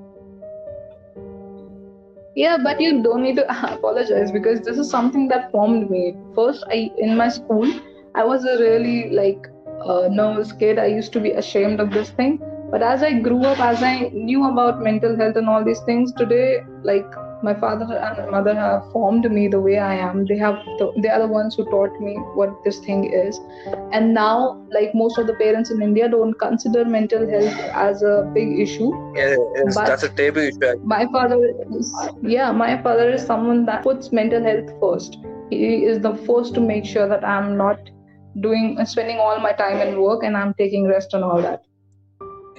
yeah 2.35 2.57
but 2.63 2.79
you 2.79 3.01
don't 3.03 3.23
need 3.23 3.35
to 3.35 3.73
apologize 3.73 4.31
because 4.31 4.61
this 4.61 4.77
is 4.77 4.89
something 4.89 5.27
that 5.27 5.51
formed 5.51 5.89
me. 5.89 6.15
First 6.35 6.63
i 6.69 6.91
in 6.97 7.17
my 7.17 7.29
school 7.29 7.71
i 8.15 8.23
was 8.23 8.45
a 8.45 8.57
really 8.59 9.09
like 9.11 9.47
uh, 9.85 10.07
nervous 10.11 10.51
kid. 10.51 10.77
I 10.77 10.87
used 10.87 11.13
to 11.13 11.19
be 11.19 11.31
ashamed 11.31 11.79
of 11.79 11.91
this 11.91 12.09
thing. 12.11 12.41
But 12.71 12.83
as 12.83 13.01
i 13.01 13.13
grew 13.27 13.43
up 13.51 13.59
as 13.59 13.81
i 13.81 14.09
knew 14.13 14.45
about 14.47 14.81
mental 14.81 15.15
health 15.21 15.37
and 15.37 15.49
all 15.49 15.63
these 15.63 15.79
things 15.87 16.11
today 16.13 16.63
like 16.83 17.18
my 17.41 17.53
father 17.53 17.85
and 17.97 18.17
my 18.17 18.39
mother 18.39 18.53
have 18.53 18.91
formed 18.91 19.29
me 19.31 19.47
the 19.47 19.59
way 19.59 19.77
I 19.77 19.95
am. 19.95 20.25
They 20.25 20.37
have 20.37 20.55
the, 20.77 20.91
they 20.97 21.09
are 21.09 21.19
the 21.19 21.27
ones 21.27 21.55
who 21.55 21.65
taught 21.65 21.99
me 21.99 22.15
what 22.35 22.63
this 22.63 22.79
thing 22.79 23.11
is. 23.13 23.39
And 23.91 24.13
now, 24.13 24.65
like 24.71 24.93
most 24.93 25.17
of 25.17 25.27
the 25.27 25.33
parents 25.33 25.71
in 25.71 25.81
India, 25.81 26.09
don't 26.09 26.33
consider 26.33 26.85
mental 26.85 27.29
health 27.29 27.59
as 27.87 28.01
a 28.01 28.29
big 28.33 28.59
issue. 28.59 28.91
Yeah, 29.15 29.35
that's 29.73 30.03
a 30.03 30.09
taboo 30.09 30.41
issue. 30.41 30.75
My 30.83 31.05
father 31.11 31.53
is 31.71 31.93
yeah, 32.21 32.51
my 32.51 32.81
father 32.81 33.09
is 33.11 33.25
someone 33.25 33.65
that 33.65 33.83
puts 33.83 34.11
mental 34.11 34.43
health 34.43 34.69
first. 34.81 35.17
He 35.49 35.85
is 35.85 36.01
the 36.01 36.15
first 36.27 36.53
to 36.55 36.61
make 36.61 36.85
sure 36.85 37.07
that 37.07 37.23
I'm 37.23 37.57
not 37.57 37.89
doing 38.41 38.77
spending 38.85 39.17
all 39.17 39.39
my 39.39 39.51
time 39.53 39.77
in 39.87 40.01
work 40.01 40.23
and 40.23 40.37
I'm 40.37 40.53
taking 40.53 40.87
rest 40.87 41.13
and 41.13 41.23
all 41.23 41.41
that 41.41 41.63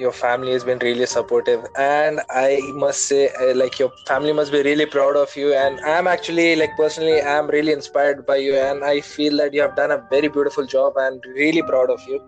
your 0.01 0.13
family 0.13 0.53
has 0.53 0.65
been 0.65 0.79
really 0.79 1.07
supportive. 1.07 1.65
And 1.77 2.21
i 2.31 2.61
must 2.85 3.07
say 3.13 3.23
uh, 3.43 3.55
like 3.55 3.79
your 3.79 3.91
family 4.11 4.33
must 4.33 4.53
be 4.53 4.63
really 4.63 4.87
proud 4.87 5.17
of 5.17 5.37
you. 5.37 5.53
And 5.55 5.81
i'm 5.95 6.07
actually 6.07 6.49
like 6.57 6.77
personally 6.77 7.21
i'm 7.23 7.49
really 7.57 7.73
inspired 7.73 8.25
by 8.27 8.37
you. 8.37 8.55
And 8.57 8.85
i 8.85 9.01
feel 9.01 9.37
that 9.39 9.55
you 9.55 9.63
have 9.67 9.77
done 9.77 9.91
a 9.99 10.03
very 10.11 10.29
beautiful 10.29 10.67
job 10.67 10.95
and 10.97 11.23
really 11.43 11.63
proud 11.63 11.91
of 11.91 12.01
you. 12.09 12.21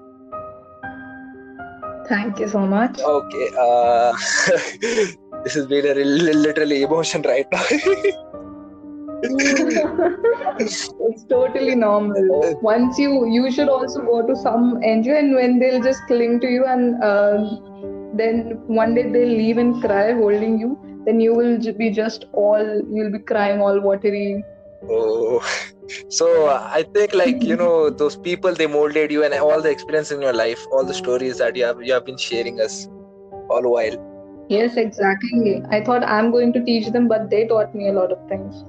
Thank 2.09 2.41
you 2.41 2.49
so 2.49 2.67
much. 2.67 3.01
Okay 3.01 3.49
uh 3.67 4.13
this 5.45 5.55
has 5.55 5.67
been 5.67 5.87
a 5.87 5.95
literally 6.49 6.83
emotion 6.83 7.23
right 7.23 7.47
now 7.53 7.65
it's 9.23 11.25
totally 11.25 11.75
normal. 11.75 12.59
Once 12.63 12.99
you, 12.99 13.27
you 13.27 13.51
should 13.51 13.69
also 13.69 14.01
go 14.03 14.27
to 14.27 14.37
some 14.37 14.81
NGO, 14.81 15.19
and 15.19 15.35
when 15.35 15.59
they'll 15.59 15.83
just 15.83 16.07
cling 16.07 16.41
to 16.41 16.49
you, 16.49 16.65
and 16.65 17.03
uh, 17.03 17.57
then 18.15 18.63
one 18.67 18.95
day 18.95 19.11
they'll 19.11 19.29
leave 19.29 19.59
and 19.59 19.83
cry 19.83 20.13
holding 20.13 20.59
you, 20.59 20.79
then 21.07 21.21
you 21.21 21.35
will 21.35 21.59
be 21.75 21.91
just 21.91 22.25
all, 22.33 22.83
you'll 22.91 23.13
be 23.13 23.19
crying 23.19 23.61
all 23.61 23.81
watery. 23.81 24.43
Oh, 24.89 25.41
so 26.09 26.49
I 26.49 26.83
think 26.83 27.15
like 27.15 27.43
you 27.43 27.57
know 27.57 27.91
those 27.91 28.17
people 28.17 28.55
they 28.55 28.67
molded 28.67 29.13
you, 29.13 29.25
and 29.25 29.33
all 29.35 29.63
the 29.63 29.71
experience 29.71 30.11
in 30.11 30.21
your 30.21 30.33
life, 30.33 30.67
all 30.73 30.85
the 30.85 30.95
stories 30.95 31.39
that 31.39 31.55
you 31.55 31.65
have 31.65 31.83
you 31.83 31.93
have 31.93 32.05
been 32.05 32.19
sharing 32.19 32.61
us 32.61 32.89
all 33.49 33.63
while. 33.71 34.12
Yes, 34.53 34.77
exactly. 34.77 35.63
I 35.71 35.83
thought 35.83 36.05
I'm 36.05 36.31
going 36.31 36.53
to 36.55 36.65
teach 36.65 36.89
them, 36.93 37.09
but 37.09 37.31
they 37.31 37.47
taught 37.47 37.75
me 37.75 37.89
a 37.89 37.93
lot 37.93 38.13
of 38.13 38.29
things. 38.29 38.65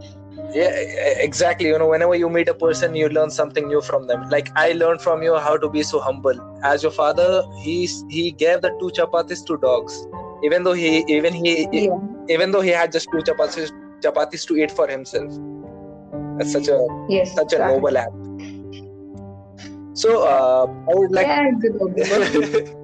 Yeah 0.56 0.72
exactly. 1.26 1.68
You 1.68 1.80
know 1.80 1.88
whenever 1.90 2.16
you 2.16 2.30
meet 2.30 2.48
a 2.48 2.54
person 2.54 2.96
you 2.96 3.10
learn 3.10 3.32
something 3.32 3.68
new 3.68 3.82
from 3.82 4.08
them. 4.08 4.28
Like 4.30 4.52
i 4.56 4.72
learned 4.74 5.02
from 5.02 5.24
you 5.24 5.38
how 5.46 5.54
to 5.64 5.70
be 5.70 5.84
so 5.84 6.00
humble. 6.00 6.42
As 6.72 6.84
your 6.84 6.92
father 6.92 7.30
he 7.62 7.78
he 8.10 8.32
gave 8.32 8.62
the 8.62 8.72
two 8.82 8.92
chapatis 9.00 9.46
to 9.48 9.58
dogs. 9.58 9.98
Even 10.44 10.64
though 10.64 10.74
he 10.74 10.92
even 11.16 11.34
he 11.34 11.68
yeah. 11.72 11.98
even 12.30 12.52
though 12.52 12.62
he 12.62 12.70
had 12.82 12.92
just 12.92 13.10
two 13.12 13.24
chapatis 13.32 13.74
chapatis 14.02 14.46
to 14.48 14.58
eat 14.58 14.72
for 14.72 14.88
himself. 14.88 15.42
That's 16.38 16.52
such 16.52 16.68
a 16.68 16.78
yes, 17.10 17.34
such 17.34 17.54
exactly. 17.54 17.74
a 17.74 17.76
noble 17.76 17.98
act. 17.98 18.14
So 20.06 20.24
uh, 20.28 20.66
i 20.92 20.96
would 21.02 21.12
like 21.12 21.28
yeah, 21.28 22.74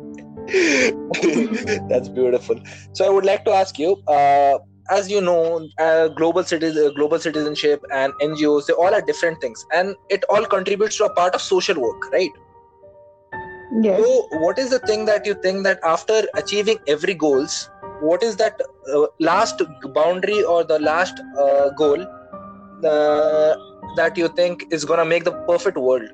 that's 1.89 2.09
beautiful 2.09 2.59
so 2.93 3.05
i 3.05 3.09
would 3.09 3.25
like 3.25 3.45
to 3.45 3.51
ask 3.51 3.77
you 3.77 3.95
uh, 4.07 4.57
as 4.89 5.09
you 5.09 5.21
know, 5.21 5.67
uh, 5.77 6.07
global 6.07 6.43
cities, 6.43 6.75
uh, 6.75 6.89
global 6.95 7.19
citizenship, 7.19 7.83
and 7.93 8.13
NGOs, 8.21 8.65
they 8.65 8.73
all 8.73 8.93
are 8.93 9.01
different 9.01 9.39
things, 9.41 9.65
and 9.71 9.95
it 10.09 10.23
all 10.29 10.45
contributes 10.45 10.97
to 10.97 11.05
a 11.05 11.13
part 11.13 11.35
of 11.35 11.41
social 11.41 11.79
work, 11.79 12.11
right? 12.11 12.31
Yes. 13.81 14.01
So, 14.01 14.27
what 14.39 14.57
is 14.57 14.71
the 14.71 14.79
thing 14.79 15.05
that 15.05 15.25
you 15.25 15.35
think 15.43 15.63
that 15.63 15.79
after 15.83 16.23
achieving 16.35 16.79
every 16.87 17.13
goals, 17.13 17.69
what 18.01 18.23
is 18.23 18.35
that 18.37 18.59
uh, 18.93 19.05
last 19.19 19.61
boundary 19.93 20.41
or 20.43 20.63
the 20.63 20.79
last 20.79 21.19
uh, 21.39 21.69
goal 21.77 22.01
uh, 22.83 23.55
that 23.95 24.17
you 24.17 24.27
think 24.29 24.65
is 24.71 24.85
gonna 24.85 25.05
make 25.05 25.23
the 25.23 25.33
perfect 25.47 25.77
world? 25.77 26.09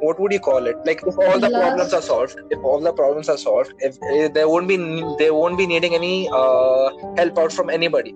What 0.00 0.20
would 0.20 0.32
you 0.32 0.40
call 0.40 0.66
it? 0.66 0.76
Like 0.84 1.02
if 1.06 1.18
all 1.18 1.38
the 1.38 1.50
problems 1.50 1.92
are 1.92 2.02
solved 2.02 2.38
if 2.50 2.58
all 2.62 2.80
the 2.80 2.92
problems 2.92 3.28
are 3.28 3.38
solved 3.38 3.72
if, 3.78 3.98
if 4.02 4.32
there 4.34 4.48
won't 4.48 4.68
be 4.68 4.76
they 5.18 5.30
won't 5.30 5.58
be 5.58 5.66
needing 5.66 5.94
any 5.94 6.28
uh, 6.28 6.90
help 7.16 7.38
out 7.38 7.52
from 7.52 7.70
anybody. 7.70 8.14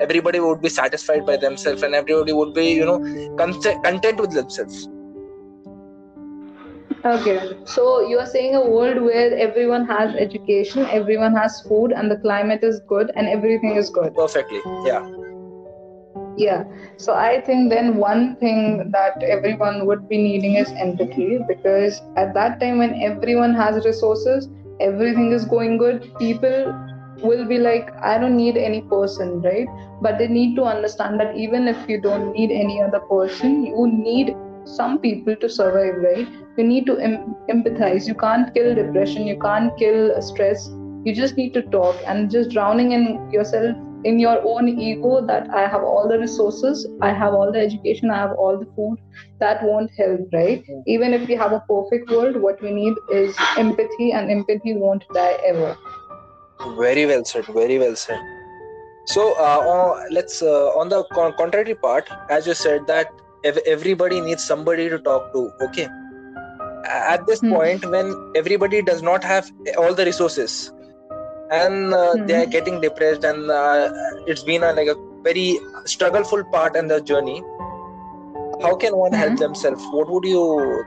Everybody 0.00 0.40
would 0.40 0.60
be 0.60 0.68
satisfied 0.68 1.26
by 1.26 1.36
themselves 1.36 1.82
and 1.82 1.94
everybody 1.94 2.32
would 2.32 2.54
be 2.54 2.70
you 2.70 2.84
know 2.84 2.98
content 3.36 4.20
with 4.20 4.32
themselves. 4.32 4.88
Okay. 7.04 7.56
So 7.64 8.06
you 8.08 8.18
are 8.18 8.26
saying 8.26 8.54
a 8.54 8.64
world 8.64 9.02
where 9.02 9.36
everyone 9.36 9.84
has 9.86 10.14
education 10.14 10.86
everyone 10.86 11.34
has 11.34 11.60
food 11.62 11.92
and 11.92 12.10
the 12.10 12.16
climate 12.16 12.62
is 12.62 12.80
good 12.88 13.10
and 13.16 13.28
everything 13.28 13.76
is 13.76 13.90
good. 13.90 14.14
Perfectly. 14.14 14.60
Yeah 14.84 15.31
yeah. 16.36 16.64
So 16.96 17.14
i 17.14 17.40
think 17.40 17.70
then 17.70 17.96
one 17.96 18.36
thing 18.36 18.90
that 18.92 19.22
everyone 19.22 19.86
would 19.86 20.08
be 20.08 20.18
needing 20.18 20.56
is 20.56 20.72
empathy 20.76 21.38
because 21.48 22.00
at 22.16 22.32
that 22.34 22.60
time 22.60 22.78
when 22.78 22.94
everyone 23.02 23.54
has 23.54 23.84
resources 23.84 24.48
everything 24.80 25.32
is 25.32 25.44
going 25.44 25.78
good 25.78 26.10
people 26.18 26.74
will 27.22 27.44
be 27.46 27.58
like 27.58 27.90
i 28.02 28.18
don't 28.18 28.36
need 28.36 28.56
any 28.56 28.82
person 28.82 29.40
right? 29.42 29.66
But 30.00 30.18
they 30.18 30.26
need 30.28 30.56
to 30.56 30.64
understand 30.64 31.20
that 31.20 31.36
even 31.36 31.68
if 31.68 31.88
you 31.88 32.00
don't 32.00 32.32
need 32.32 32.50
any 32.50 32.82
other 32.82 33.00
person 33.00 33.64
you 33.66 33.86
need 33.88 34.34
some 34.64 34.98
people 34.98 35.36
to 35.36 35.48
survive 35.48 35.96
right? 35.96 36.28
You 36.56 36.64
need 36.64 36.86
to 36.86 36.96
em- 36.98 37.36
empathize. 37.50 38.06
You 38.06 38.14
can't 38.14 38.52
kill 38.54 38.74
depression. 38.74 39.26
You 39.26 39.38
can't 39.38 39.76
kill 39.78 40.20
stress. 40.22 40.68
You 41.04 41.14
just 41.14 41.36
need 41.36 41.52
to 41.54 41.62
talk 41.62 42.02
and 42.06 42.30
just 42.30 42.50
drowning 42.50 42.92
in 42.92 43.30
yourself 43.32 43.76
in 44.04 44.18
your 44.18 44.40
own 44.44 44.68
ego 44.68 45.24
that 45.26 45.48
I 45.50 45.66
have 45.68 45.82
all 45.82 46.08
the 46.08 46.18
resources, 46.18 46.86
I 47.00 47.12
have 47.12 47.34
all 47.34 47.52
the 47.52 47.58
education, 47.58 48.10
I 48.10 48.18
have 48.18 48.32
all 48.32 48.58
the 48.58 48.66
food, 48.76 48.98
that 49.38 49.62
won't 49.62 49.90
help, 49.96 50.20
right? 50.32 50.64
Even 50.86 51.12
if 51.12 51.28
we 51.28 51.34
have 51.34 51.52
a 51.52 51.60
perfect 51.68 52.10
world, 52.10 52.36
what 52.36 52.60
we 52.62 52.72
need 52.72 52.94
is 53.10 53.36
empathy, 53.56 54.12
and 54.12 54.30
empathy 54.30 54.74
won't 54.74 55.04
die 55.14 55.38
ever. 55.46 55.76
Very 56.78 57.06
well 57.06 57.24
said. 57.24 57.46
Very 57.46 57.78
well 57.78 57.96
said. 57.96 58.20
So 59.06 59.32
uh, 59.34 60.04
let's 60.10 60.42
uh, 60.42 60.68
on 60.78 60.88
the 60.88 61.04
contrary 61.36 61.74
part, 61.74 62.08
as 62.30 62.46
you 62.46 62.54
said 62.54 62.86
that 62.86 63.12
everybody 63.44 64.20
needs 64.20 64.44
somebody 64.44 64.88
to 64.88 64.98
talk 64.98 65.32
to. 65.32 65.50
Okay. 65.62 65.88
At 66.84 67.26
this 67.26 67.40
hmm. 67.40 67.52
point, 67.52 67.84
when 67.84 68.32
everybody 68.36 68.82
does 68.82 69.02
not 69.02 69.24
have 69.24 69.50
all 69.76 69.94
the 69.94 70.04
resources, 70.04 70.72
and 71.52 71.92
uh, 71.92 72.14
mm-hmm. 72.14 72.26
they 72.26 72.34
are 72.42 72.46
getting 72.46 72.80
depressed 72.80 73.24
and 73.24 73.50
uh, 73.50 73.90
it's 74.26 74.42
been 74.42 74.62
a, 74.62 74.72
like 74.72 74.88
a 74.88 74.96
very 75.22 75.58
struggleful 75.84 76.50
part 76.50 76.76
in 76.76 76.88
the 76.88 77.00
journey 77.00 77.42
how 78.62 78.74
can 78.74 78.96
one 78.96 79.12
mm-hmm. 79.12 79.20
help 79.20 79.38
themselves 79.38 79.84
what 79.90 80.08
would 80.08 80.24
you 80.24 80.44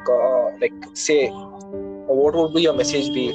uh, 0.10 0.52
like 0.60 0.74
say 0.94 1.30
or 1.30 2.16
what 2.24 2.36
would 2.36 2.54
be 2.54 2.62
your 2.62 2.74
message 2.74 3.14
be 3.14 3.28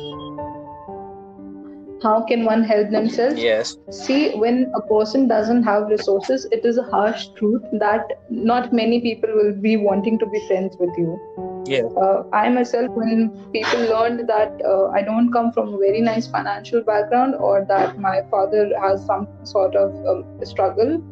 how 2.02 2.22
can 2.22 2.44
one 2.44 2.62
help 2.62 2.90
themselves? 2.90 3.40
Yes. 3.40 3.76
See 3.90 4.30
when 4.34 4.72
a 4.74 4.80
person 4.80 5.28
doesn't 5.28 5.62
have 5.64 5.88
resources 5.88 6.46
it 6.50 6.64
is 6.64 6.78
a 6.78 6.82
harsh 6.82 7.28
truth 7.36 7.62
that 7.72 8.20
not 8.30 8.72
many 8.72 9.00
people 9.00 9.30
will 9.34 9.52
be 9.52 9.76
wanting 9.76 10.18
to 10.18 10.26
be 10.26 10.46
friends 10.46 10.76
with 10.78 10.90
you. 10.96 11.18
Yeah. 11.66 11.82
Uh, 11.82 12.24
I 12.32 12.48
myself, 12.48 12.90
when 12.90 13.30
people 13.52 13.80
learned 13.80 14.28
that 14.28 14.60
uh, 14.64 14.88
I 14.88 15.02
don't 15.02 15.32
come 15.32 15.52
from 15.52 15.74
a 15.74 15.78
very 15.78 16.00
nice 16.00 16.26
financial 16.26 16.82
background 16.82 17.34
or 17.34 17.64
that 17.66 17.98
my 17.98 18.22
father 18.30 18.70
has 18.80 19.04
some 19.04 19.28
sort 19.44 19.76
of 19.76 19.94
um, 20.06 20.24
struggle, 20.44 21.02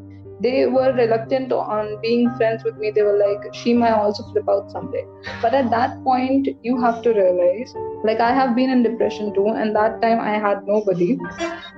they 0.41 0.67
were 0.67 0.93
reluctant 0.93 1.53
on 1.53 2.01
being 2.01 2.35
friends 2.37 2.63
with 2.65 2.77
me. 2.77 2.91
They 2.91 3.03
were 3.03 3.19
like, 3.19 3.53
she 3.55 3.75
might 3.75 3.93
also 3.93 4.23
flip 4.31 4.49
out 4.49 4.71
someday. 4.71 5.05
But 5.43 5.55
at 5.55 5.71
that 5.71 6.03
point, 6.05 6.49
you 6.63 6.81
have 6.81 7.03
to 7.03 7.13
realize, 7.13 7.75
like, 8.05 8.21
I 8.21 8.33
have 8.33 8.55
been 8.55 8.71
in 8.71 8.83
depression 8.83 9.35
too, 9.35 9.49
and 9.49 9.75
that 9.75 10.01
time 10.01 10.21
I 10.21 10.39
had 10.39 10.67
nobody. 10.67 11.19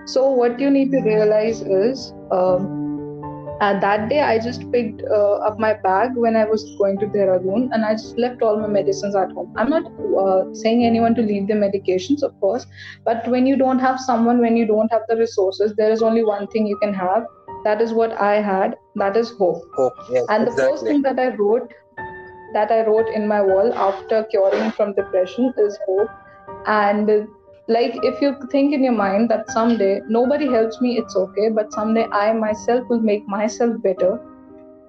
So, 0.04 0.30
what 0.30 0.60
you 0.60 0.70
need 0.70 0.90
to 0.92 1.00
realize 1.00 1.62
is, 1.62 2.12
um, 2.30 2.80
and 3.60 3.82
that 3.82 4.08
day, 4.08 4.22
I 4.22 4.38
just 4.38 4.70
picked 4.72 5.02
uh, 5.02 5.34
up 5.46 5.58
my 5.58 5.74
bag 5.74 6.16
when 6.16 6.34
I 6.34 6.46
was 6.46 6.64
going 6.78 6.98
to 6.98 7.06
Dehradun 7.06 7.68
and 7.72 7.84
I 7.84 7.92
just 7.92 8.16
left 8.16 8.40
all 8.40 8.58
my 8.58 8.66
medicines 8.66 9.14
at 9.14 9.32
home. 9.32 9.52
I'm 9.58 9.68
not 9.68 9.84
uh, 10.18 10.54
saying 10.54 10.86
anyone 10.86 11.14
to 11.16 11.22
leave 11.22 11.46
their 11.46 11.58
medications, 11.58 12.22
of 12.22 12.38
course, 12.40 12.66
but 13.04 13.28
when 13.28 13.46
you 13.46 13.56
don't 13.56 13.78
have 13.78 14.00
someone, 14.00 14.40
when 14.40 14.56
you 14.56 14.66
don't 14.66 14.90
have 14.90 15.02
the 15.10 15.16
resources, 15.16 15.74
there 15.76 15.90
is 15.90 16.02
only 16.02 16.24
one 16.24 16.46
thing 16.46 16.66
you 16.66 16.78
can 16.78 16.94
have. 16.94 17.26
That 17.64 17.80
is 17.80 17.92
what 17.92 18.12
I 18.12 18.40
had. 18.40 18.76
That 18.96 19.16
is 19.16 19.30
hope. 19.30 19.62
Hope. 19.74 19.94
Yes, 20.10 20.24
and 20.28 20.46
the 20.46 20.52
exactly. 20.52 20.72
first 20.72 20.84
thing 20.84 21.02
that 21.02 21.18
I 21.18 21.34
wrote, 21.36 21.72
that 22.54 22.70
I 22.70 22.86
wrote 22.86 23.08
in 23.08 23.28
my 23.28 23.42
wall 23.42 23.72
after 23.74 24.24
curing 24.24 24.70
from 24.72 24.94
depression 24.94 25.52
is 25.58 25.78
hope. 25.86 26.08
And 26.66 27.28
like 27.74 27.96
if 28.02 28.20
you 28.20 28.30
think 28.52 28.74
in 28.74 28.82
your 28.82 28.94
mind 29.00 29.28
that 29.30 29.50
someday 29.50 30.00
nobody 30.14 30.46
helps 30.52 30.80
me 30.80 30.96
it's 31.00 31.16
okay 31.20 31.50
but 31.58 31.72
someday 31.72 32.06
i 32.20 32.32
myself 32.32 32.88
will 32.88 33.04
make 33.10 33.28
myself 33.34 33.76
better 33.84 34.10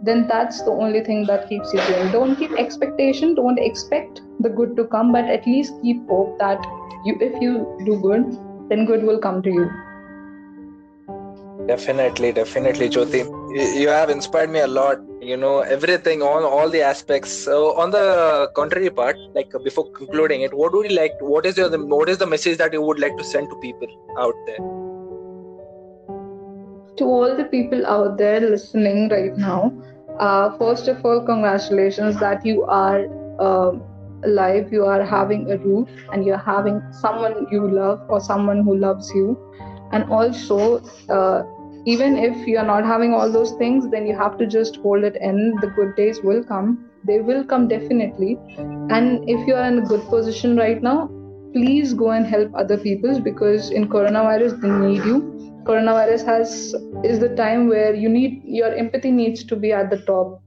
then 0.08 0.26
that's 0.32 0.64
the 0.64 0.72
only 0.86 1.04
thing 1.10 1.26
that 1.28 1.48
keeps 1.50 1.74
you 1.76 1.80
going 1.90 2.12
don't 2.16 2.36
keep 2.38 2.58
expectation 2.64 3.36
don't 3.36 3.60
expect 3.60 4.22
the 4.40 4.50
good 4.62 4.76
to 4.76 4.86
come 4.96 5.12
but 5.12 5.26
at 5.26 5.46
least 5.46 5.78
keep 5.84 6.08
hope 6.08 6.40
that 6.40 6.66
you 7.06 7.16
if 7.30 7.40
you 7.42 7.54
do 7.86 8.00
good 8.08 8.26
then 8.70 8.86
good 8.92 9.04
will 9.04 9.20
come 9.20 9.44
to 9.44 9.54
you 9.60 9.70
Definitely, 11.72 12.34
definitely, 12.34 12.90
Jyoti. 12.90 13.20
You 13.82 13.88
have 13.88 14.10
inspired 14.10 14.50
me 14.50 14.60
a 14.60 14.68
lot. 14.68 15.00
You 15.22 15.38
know 15.38 15.60
everything 15.76 16.22
on 16.22 16.44
all 16.44 16.70
the 16.70 16.82
aspects. 16.82 17.32
So, 17.32 17.60
on 17.84 17.92
the 17.92 18.52
contrary 18.56 18.90
part, 18.90 19.16
like 19.36 19.54
before 19.64 19.86
concluding 19.92 20.42
it, 20.42 20.54
what 20.54 20.74
would 20.74 20.90
you 20.92 20.98
like? 20.98 21.14
What 21.22 21.46
is 21.46 21.62
your 21.62 21.70
what 21.94 22.10
is 22.14 22.18
the 22.24 22.28
message 22.34 22.58
that 22.64 22.74
you 22.74 22.82
would 22.82 23.00
like 23.04 23.16
to 23.22 23.28
send 23.30 23.50
to 23.52 23.60
people 23.62 23.94
out 24.24 24.42
there? 24.48 24.58
To 26.98 27.06
all 27.06 27.38
the 27.38 27.46
people 27.54 27.88
out 27.94 28.18
there 28.18 28.42
listening 28.42 29.08
right 29.08 29.38
now, 29.38 29.72
uh, 30.20 30.58
first 30.58 30.90
of 30.96 31.06
all, 31.06 31.24
congratulations 31.32 32.20
that 32.26 32.46
you 32.46 32.66
are 32.82 33.00
uh, 33.48 33.72
alive. 34.26 34.74
You 34.74 34.84
are 34.98 35.06
having 35.16 35.50
a 35.56 35.58
roof, 35.70 35.88
and 36.12 36.26
you're 36.26 36.46
having 36.50 36.84
someone 37.06 37.48
you 37.50 37.72
love 37.80 38.06
or 38.10 38.20
someone 38.20 38.62
who 38.70 38.78
loves 38.90 39.16
you 39.22 39.38
and 39.92 40.12
also 40.12 40.82
uh, 41.10 41.44
even 41.86 42.18
if 42.18 42.48
you're 42.48 42.66
not 42.66 42.86
having 42.86 43.14
all 43.14 43.32
those 43.32 43.52
things 43.54 43.90
then 43.90 44.06
you 44.06 44.16
have 44.16 44.38
to 44.38 44.46
just 44.46 44.78
hold 44.78 45.04
it 45.04 45.16
in 45.16 45.56
the 45.62 45.68
good 45.68 45.96
days 45.96 46.22
will 46.22 46.44
come. 46.44 46.90
They 47.04 47.20
will 47.20 47.44
come 47.44 47.68
definitely. 47.68 48.38
And 48.90 49.28
if 49.28 49.48
you 49.48 49.56
are 49.56 49.66
in 49.66 49.80
a 49.80 49.82
good 49.82 50.08
position 50.10 50.56
right 50.58 50.82
now 50.82 51.10
please 51.54 51.94
go 51.94 52.12
and 52.12 52.26
help 52.26 52.54
other 52.56 52.78
people 52.78 53.20
because 53.20 53.72
in 53.72 53.90
coronavirus 53.90 54.62
they 54.62 54.70
need 54.70 55.04
you. 55.04 55.20
Coronavirus 55.66 56.26
has 56.26 56.76
is 57.04 57.20
the 57.20 57.36
time 57.36 57.68
where 57.68 57.94
you 57.94 58.10
need 58.10 58.42
your 58.46 58.74
empathy 58.74 59.12
needs 59.12 59.44
to 59.44 59.56
be 59.56 59.72
at 59.72 59.90
the 59.90 60.02
top. 60.04 60.42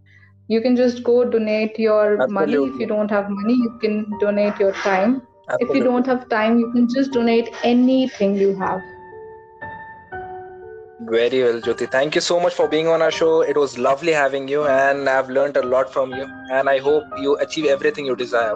You 0.48 0.60
can 0.60 0.76
just 0.76 1.02
go 1.02 1.24
donate 1.24 1.78
your 1.78 2.22
Absolutely. 2.22 2.56
money. 2.56 2.74
If 2.74 2.80
you 2.80 2.86
don't 2.86 3.10
have 3.10 3.28
money 3.28 3.54
you 3.54 3.78
can 3.80 4.06
donate 4.20 4.58
your 4.58 4.72
time. 4.72 5.22
Absolutely. 5.48 5.76
if 5.76 5.76
you 5.76 5.84
don't 5.84 6.06
have 6.06 6.28
time 6.30 6.58
you 6.58 6.72
can 6.72 6.88
just 6.88 7.12
donate 7.12 7.50
anything 7.64 8.34
you 8.34 8.56
have 8.56 8.80
Very 11.06 11.42
well, 11.42 11.60
Jyoti. 11.60 11.90
Thank 11.90 12.14
you 12.14 12.20
so 12.20 12.40
much 12.40 12.54
for 12.54 12.66
being 12.66 12.88
on 12.88 13.02
our 13.02 13.10
show. 13.10 13.42
It 13.42 13.56
was 13.56 13.78
lovely 13.78 14.12
having 14.12 14.48
you, 14.48 14.64
and 14.64 15.08
I've 15.08 15.28
learned 15.28 15.56
a 15.56 15.62
lot 15.62 15.92
from 15.92 16.12
you. 16.12 16.26
And 16.50 16.68
I 16.68 16.78
hope 16.78 17.04
you 17.18 17.36
achieve 17.36 17.66
everything 17.66 18.06
you 18.06 18.16
desire. 18.16 18.54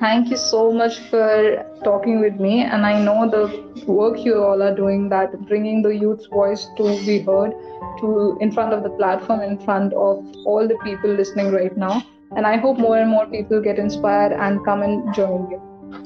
Thank 0.00 0.30
you 0.30 0.36
so 0.36 0.72
much 0.72 0.98
for 1.10 1.64
talking 1.84 2.20
with 2.20 2.40
me. 2.40 2.62
And 2.62 2.84
I 2.84 3.00
know 3.00 3.30
the 3.30 3.84
work 3.86 4.18
you 4.24 4.42
all 4.42 4.62
are 4.62 4.74
doing 4.74 5.08
that 5.10 5.40
bringing 5.46 5.82
the 5.82 5.94
youth's 5.94 6.26
voice 6.26 6.66
to 6.76 6.82
be 7.06 7.20
heard 7.20 7.52
to 8.00 8.36
in 8.40 8.50
front 8.50 8.72
of 8.72 8.82
the 8.82 8.90
platform, 8.90 9.40
in 9.40 9.58
front 9.58 9.92
of 9.92 10.26
all 10.44 10.66
the 10.66 10.76
people 10.82 11.10
listening 11.10 11.52
right 11.52 11.76
now. 11.76 12.02
And 12.36 12.46
I 12.46 12.56
hope 12.56 12.78
more 12.78 12.98
and 12.98 13.10
more 13.10 13.26
people 13.26 13.62
get 13.62 13.78
inspired 13.78 14.32
and 14.32 14.64
come 14.64 14.82
and 14.82 15.14
join 15.14 15.50
you. 15.50 15.62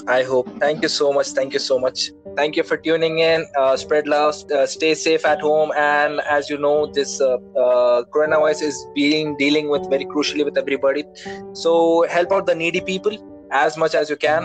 I 0.07 0.23
hope. 0.23 0.49
Thank 0.61 0.83
you 0.83 0.89
so 0.89 1.13
much. 1.13 1.29
Thank 1.29 1.55
you 1.55 1.59
so 1.59 1.79
much. 1.79 2.11
Thank 2.39 2.55
you 2.55 2.63
for 2.63 2.77
tuning 2.77 3.19
in. 3.19 3.47
Uh, 3.59 3.77
spread 3.77 4.07
love. 4.07 4.37
Uh, 4.53 4.65
stay 4.65 4.95
safe 4.95 5.27
at 5.27 5.41
home. 5.41 5.73
And 5.77 6.21
as 6.21 6.49
you 6.49 6.57
know, 6.57 6.87
this 6.87 7.21
uh, 7.21 7.35
uh, 7.35 8.05
coronavirus 8.15 8.63
is 8.63 8.87
being 8.95 9.37
dealing 9.37 9.69
with 9.69 9.91
very 9.91 10.05
crucially 10.05 10.45
with 10.45 10.57
everybody. 10.57 11.03
So 11.53 12.07
help 12.09 12.31
out 12.31 12.47
the 12.47 12.55
needy 12.55 12.81
people 12.81 13.19
as 13.51 13.77
much 13.77 13.97
as 13.97 14.09
you 14.09 14.17
can, 14.17 14.45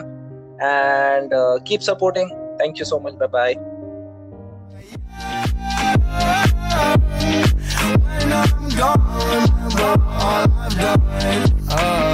and 0.59 1.31
uh, 1.33 1.59
keep 1.65 1.83
supporting. 1.83 2.31
Thank 2.57 2.79
you 2.79 2.85
so 2.85 2.99
much. 2.99 3.19
Bye 3.19 3.27
bye. 3.27 3.53
When 8.09 8.33
I'm 8.33 8.69
gone, 8.69 10.01
all 10.01 10.51
I've 10.65 10.75
done. 10.79 12.12